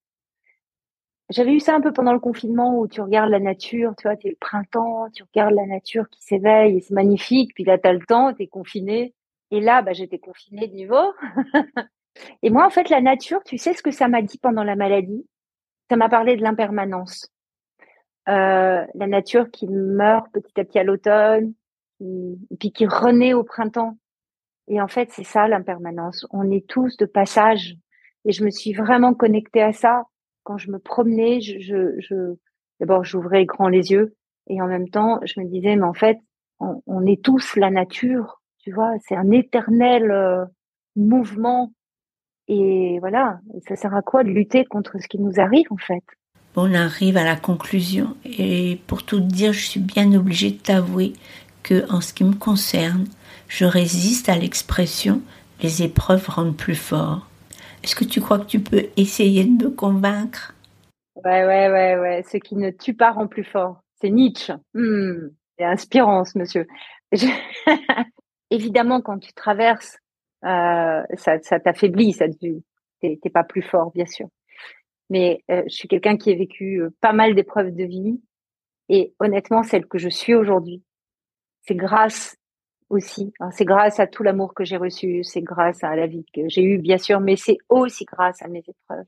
J'avais 1.30 1.54
eu 1.54 1.60
ça 1.60 1.76
un 1.76 1.82
peu 1.82 1.94
pendant 1.94 2.14
le 2.14 2.20
confinement 2.20 2.80
où 2.80 2.88
tu 2.88 3.02
regardes 3.02 3.30
la 3.30 3.40
nature, 3.40 3.94
tu 3.96 4.08
vois, 4.08 4.18
c'est 4.20 4.30
le 4.30 4.38
printemps, 4.42 5.08
tu 5.14 5.22
regardes 5.22 5.54
la 5.54 5.68
nature 5.68 6.10
qui 6.10 6.24
s'éveille 6.24 6.78
et 6.78 6.82
c'est 6.82 6.96
magnifique. 6.96 7.54
Puis 7.54 7.64
là, 7.64 7.78
tu 7.78 7.88
as 7.88 7.94
le 7.94 8.04
temps, 8.04 8.34
tu 8.34 8.42
es 8.42 8.48
confiné. 8.48 9.14
Et 9.52 9.62
là, 9.62 9.84
bah, 9.84 9.94
j'étais 9.94 10.18
confinée 10.18 10.68
de 10.68 10.74
niveau. 10.74 11.14
Et 12.44 12.50
moi, 12.50 12.66
en 12.66 12.70
fait, 12.70 12.90
la 12.90 13.02
nature, 13.02 13.42
tu 13.44 13.58
sais 13.58 13.74
ce 13.74 13.84
que 13.84 13.92
ça 13.92 14.08
m'a 14.08 14.22
dit 14.22 14.38
pendant 14.38 14.64
la 14.64 14.76
maladie? 14.76 15.26
Ça 15.90 15.96
m'a 15.96 16.10
parlé 16.10 16.36
de 16.36 16.44
l'impermanence. 16.44 17.32
Euh, 18.28 18.86
la 18.94 19.08
nature 19.08 19.50
qui 19.52 19.68
meurt 19.68 20.28
petit 20.32 20.60
à 20.60 20.64
petit 20.64 20.80
à 20.80 20.84
l'automne, 20.84 21.54
et 22.02 22.56
puis 22.60 22.72
qui 22.72 22.86
renaît 22.86 23.34
au 23.34 23.44
printemps. 23.44 23.98
Et 24.68 24.82
en 24.82 24.88
fait, 24.88 25.10
c'est 25.12 25.24
ça 25.24 25.48
l'impermanence. 25.48 26.28
On 26.32 26.52
est 26.52 26.68
tous 26.68 26.96
de 26.98 27.06
passage. 27.06 27.76
Et 28.26 28.32
je 28.32 28.44
me 28.44 28.52
suis 28.52 28.74
vraiment 28.74 29.14
connectée 29.14 29.62
à 29.62 29.74
ça 29.74 30.04
quand 30.44 30.58
je 30.58 30.72
me 30.72 30.80
promenais. 30.80 31.42
Je, 31.42 31.60
je, 31.60 32.00
je... 32.00 32.36
d'abord, 32.80 33.04
j'ouvrais 33.04 33.46
grand 33.46 33.68
les 33.68 33.92
yeux 33.92 34.16
et 34.50 34.62
en 34.62 34.68
même 34.68 34.90
temps, 34.90 35.20
je 35.24 35.40
me 35.40 35.46
disais, 35.46 35.76
mais 35.76 35.84
en 35.84 35.94
fait, 35.94 36.18
on, 36.60 37.06
est 37.06 37.24
tous 37.24 37.56
la 37.56 37.70
nature. 37.70 38.42
Tu 38.58 38.72
vois, 38.72 38.94
c'est 39.08 39.16
un 39.16 39.32
éternel 39.32 40.12
euh, 40.12 40.44
mouvement 40.96 41.72
et 42.50 42.98
voilà, 43.00 43.40
ça 43.68 43.76
sert 43.76 43.96
à 43.96 44.02
quoi 44.02 44.24
de 44.24 44.30
lutter 44.30 44.66
contre 44.66 45.00
ce 45.00 45.08
qui 45.08 45.20
nous 45.20 45.40
arrive 45.40 45.68
en 45.70 45.78
fait? 45.78 46.04
On 46.56 46.74
arrive 46.74 47.16
à 47.16 47.24
la 47.24 47.36
conclusion 47.36 48.18
et 48.26 48.82
pour 48.88 49.04
tout 49.04 49.20
dire, 49.20 49.54
je 49.54 49.66
suis 49.66 49.80
bien 49.80 50.12
obligée 50.14 50.52
de 50.52 50.58
t'avouer 50.58 51.14
que 51.62 51.90
en 51.94 52.02
ce 52.02 52.12
qui 52.12 52.24
me 52.24 52.34
concerne, 52.34 53.06
je 53.48 53.66
résiste 53.66 54.30
à 54.30 54.36
l'expression 54.36 55.22
les 55.62 55.84
épreuves 55.84 56.28
rendent 56.28 56.58
plus 56.58 56.76
fort. 56.76 57.28
Est-ce 57.84 57.96
que 57.96 58.06
tu 58.06 58.20
crois 58.20 58.40
que 58.40 58.46
tu 58.46 58.60
peux 58.60 58.88
essayer 58.98 59.44
de 59.44 59.66
me 59.66 59.70
convaincre? 59.70 60.56
Ouais, 61.24 61.46
ouais, 61.46 61.70
ouais, 61.70 62.00
ouais. 62.00 62.24
Ce 62.30 62.38
qui 62.38 62.56
ne 62.56 62.72
tue 62.72 62.94
pas 62.94 63.12
rend 63.12 63.28
plus 63.28 63.44
fort. 63.44 63.82
C'est 64.02 64.10
Nietzsche. 64.10 64.54
Hmm, 64.74 65.30
c'est 65.58 65.66
inspirant, 65.66 66.26
ce 66.26 66.38
monsieur. 66.38 66.66
Évidemment, 68.50 69.02
quand 69.02 69.20
tu 69.20 69.34
traverses, 69.34 69.98
euh, 70.46 71.04
ça, 71.16 71.40
ça 71.42 71.60
t'affaiblit, 71.60 72.14
ça 72.14 72.26
t'es 73.02 73.30
pas 73.34 73.44
plus 73.44 73.62
fort, 73.62 73.92
bien 73.92 74.06
sûr. 74.06 74.28
Mais 75.10 75.44
euh, 75.50 75.64
je 75.68 75.76
suis 75.76 75.88
quelqu'un 75.88 76.18
qui 76.18 76.32
a 76.32 76.36
vécu 76.36 76.82
euh, 76.82 76.90
pas 77.02 77.14
mal 77.14 77.36
d'épreuves 77.36 77.74
de 77.74 77.84
vie, 77.84 78.22
et 78.90 79.14
honnêtement, 79.20 79.64
celle 79.64 79.86
que 79.86 79.98
je 79.98 80.10
suis 80.10 80.36
aujourd'hui, 80.36 80.84
c'est 81.62 81.76
grâce 81.76 82.38
aussi. 82.90 83.34
Hein, 83.40 83.52
c'est 83.52 83.66
grâce 83.66 84.00
à 84.00 84.08
tout 84.08 84.24
l'amour 84.24 84.54
que 84.54 84.64
j'ai 84.64 84.78
reçu, 84.78 85.24
c'est 85.24 85.42
grâce 85.42 85.84
à 85.84 85.96
la 85.96 86.08
vie 86.08 86.26
que 86.34 86.48
j'ai 86.48 86.64
eue, 86.64 86.80
bien 86.80 86.98
sûr, 86.98 87.20
mais 87.20 87.36
c'est 87.36 87.58
aussi 87.70 88.06
grâce 88.06 88.42
à 88.42 88.48
mes 88.48 88.64
épreuves. 88.68 89.06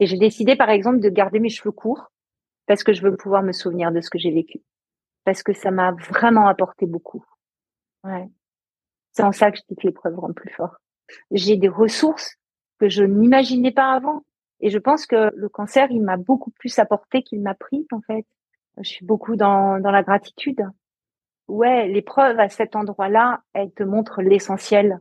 Et 0.00 0.06
j'ai 0.06 0.18
décidé, 0.18 0.56
par 0.56 0.70
exemple, 0.70 1.00
de 1.00 1.08
garder 1.08 1.38
mes 1.38 1.48
cheveux 1.48 1.70
courts 1.70 2.10
parce 2.66 2.82
que 2.82 2.92
je 2.92 3.02
veux 3.02 3.16
pouvoir 3.16 3.42
me 3.42 3.52
souvenir 3.52 3.92
de 3.92 4.00
ce 4.00 4.10
que 4.10 4.18
j'ai 4.18 4.32
vécu. 4.32 4.60
Parce 5.24 5.42
que 5.42 5.52
ça 5.52 5.70
m'a 5.70 5.92
vraiment 5.92 6.48
apporté 6.48 6.86
beaucoup. 6.86 7.24
Ouais. 8.02 8.28
C'est 9.14 9.22
en 9.22 9.32
ça 9.32 9.50
que 9.50 9.58
je 9.58 9.62
dis 9.68 9.76
que 9.76 9.86
l'épreuve 9.86 10.18
rend 10.18 10.32
plus 10.32 10.50
fort. 10.50 10.76
J'ai 11.30 11.56
des 11.56 11.68
ressources 11.68 12.34
que 12.80 12.88
je 12.88 13.04
n'imaginais 13.04 13.70
pas 13.70 13.92
avant. 13.92 14.24
Et 14.60 14.70
je 14.70 14.78
pense 14.78 15.06
que 15.06 15.30
le 15.34 15.48
cancer, 15.48 15.88
il 15.90 16.02
m'a 16.02 16.16
beaucoup 16.16 16.50
plus 16.50 16.78
apporté 16.78 17.22
qu'il 17.22 17.40
m'a 17.40 17.54
pris, 17.54 17.86
en 17.92 18.00
fait. 18.00 18.26
Je 18.78 18.88
suis 18.88 19.04
beaucoup 19.04 19.36
dans, 19.36 19.78
dans 19.80 19.90
la 19.90 20.02
gratitude. 20.02 20.66
Ouais, 21.46 21.86
l'épreuve 21.88 22.40
à 22.40 22.48
cet 22.48 22.74
endroit-là, 22.74 23.42
elle 23.52 23.70
te 23.70 23.82
montre 23.82 24.22
l'essentiel. 24.22 25.00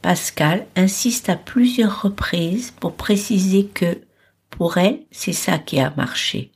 Pascal 0.00 0.66
insiste 0.76 1.28
à 1.28 1.36
plusieurs 1.36 2.02
reprises 2.02 2.70
pour 2.70 2.94
préciser 2.94 3.66
que, 3.66 3.98
pour 4.50 4.78
elle, 4.78 5.00
c'est 5.10 5.32
ça 5.32 5.58
qui 5.58 5.80
a 5.80 5.92
marché. 5.96 6.52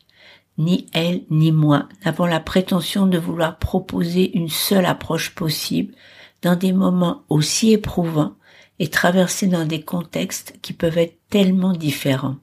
Ni 0.57 0.87
elle 0.95 1.23
ni 1.31 1.53
moi 1.53 1.89
n'avons 2.05 2.27
la 2.27 2.41
prétention 2.41 3.07
de 3.07 3.19
vouloir 3.19 3.59
proposer 3.59 4.37
une 4.37 4.49
seule 4.49 4.87
approche 4.87 5.35
possible 5.35 5.95
dans 6.43 6.57
des 6.57 6.73
moments 6.73 7.23
aussi 7.29 7.73
éprouvants 7.73 8.35
et 8.79 8.89
traversés 8.89 9.47
dans 9.47 9.67
des 9.67 9.83
contextes 9.83 10.55
qui 10.63 10.73
peuvent 10.73 10.99
être 10.99 11.19
tellement 11.29 11.73
différents. 11.73 12.37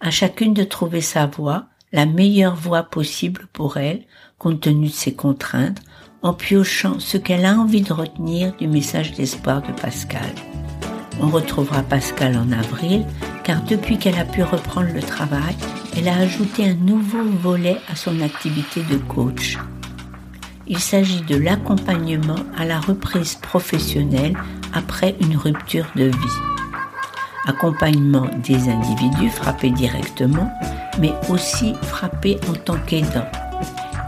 À 0.00 0.10
chacune 0.10 0.54
de 0.54 0.64
trouver 0.64 1.00
sa 1.00 1.26
voie, 1.26 1.66
la 1.92 2.06
meilleure 2.06 2.54
voie 2.54 2.84
possible 2.84 3.46
pour 3.52 3.76
elle, 3.76 4.04
compte 4.38 4.60
tenu 4.60 4.86
de 4.86 4.92
ses 4.92 5.14
contraintes, 5.14 5.82
en 6.22 6.34
piochant 6.34 6.98
ce 6.98 7.16
qu'elle 7.16 7.44
a 7.44 7.54
envie 7.54 7.82
de 7.82 7.92
retenir 7.92 8.54
du 8.56 8.68
message 8.68 9.12
d'espoir 9.12 9.62
de 9.62 9.72
Pascal. 9.72 10.32
On 11.20 11.28
retrouvera 11.28 11.82
Pascal 11.82 12.36
en 12.36 12.52
avril, 12.52 13.06
car 13.44 13.62
depuis 13.64 13.98
qu'elle 13.98 14.18
a 14.18 14.24
pu 14.24 14.42
reprendre 14.42 14.92
le 14.92 15.02
travail, 15.02 15.54
elle 15.96 16.08
a 16.08 16.16
ajouté 16.16 16.68
un 16.68 16.74
nouveau 16.74 17.22
volet 17.22 17.78
à 17.88 17.96
son 17.96 18.20
activité 18.20 18.82
de 18.82 18.96
coach. 18.96 19.56
Il 20.68 20.80
s'agit 20.80 21.22
de 21.22 21.36
l'accompagnement 21.36 22.40
à 22.56 22.64
la 22.64 22.80
reprise 22.80 23.36
professionnelle 23.36 24.36
après 24.74 25.14
une 25.20 25.36
rupture 25.36 25.86
de 25.94 26.04
vie. 26.04 26.40
Accompagnement 27.46 28.26
des 28.42 28.68
individus 28.68 29.30
frappés 29.30 29.70
directement, 29.70 30.50
mais 31.00 31.12
aussi 31.28 31.74
frappés 31.82 32.38
en 32.48 32.54
tant 32.54 32.78
qu'aidants 32.86 33.30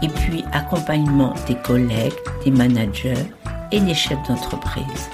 et 0.01 0.07
puis 0.07 0.43
accompagnement 0.51 1.33
des 1.47 1.55
collègues, 1.55 2.13
des 2.43 2.51
managers 2.51 3.25
et 3.71 3.79
des 3.79 3.93
chefs 3.93 4.27
d'entreprise. 4.27 5.09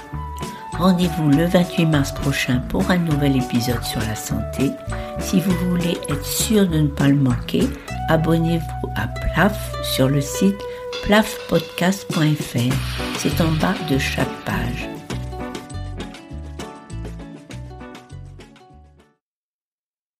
Rendez-vous 0.78 1.30
le 1.30 1.46
28 1.46 1.86
mars 1.86 2.12
prochain 2.12 2.60
pour 2.68 2.90
un 2.90 2.98
nouvel 2.98 3.36
épisode 3.36 3.82
sur 3.82 4.00
la 4.00 4.14
santé. 4.14 4.70
Si 5.18 5.40
vous 5.40 5.70
voulez 5.70 5.96
être 6.08 6.24
sûr 6.24 6.68
de 6.68 6.78
ne 6.78 6.88
pas 6.88 7.08
le 7.08 7.16
manquer, 7.16 7.68
abonnez-vous 8.08 8.90
à 8.94 9.08
PLAF 9.08 9.72
sur 9.82 10.08
le 10.08 10.20
site 10.20 10.60
plafpodcast.fr. 11.06 12.74
C'est 13.18 13.40
en 13.40 13.52
bas 13.52 13.74
de 13.88 13.96
chaque 13.96 14.26
page. 14.44 14.95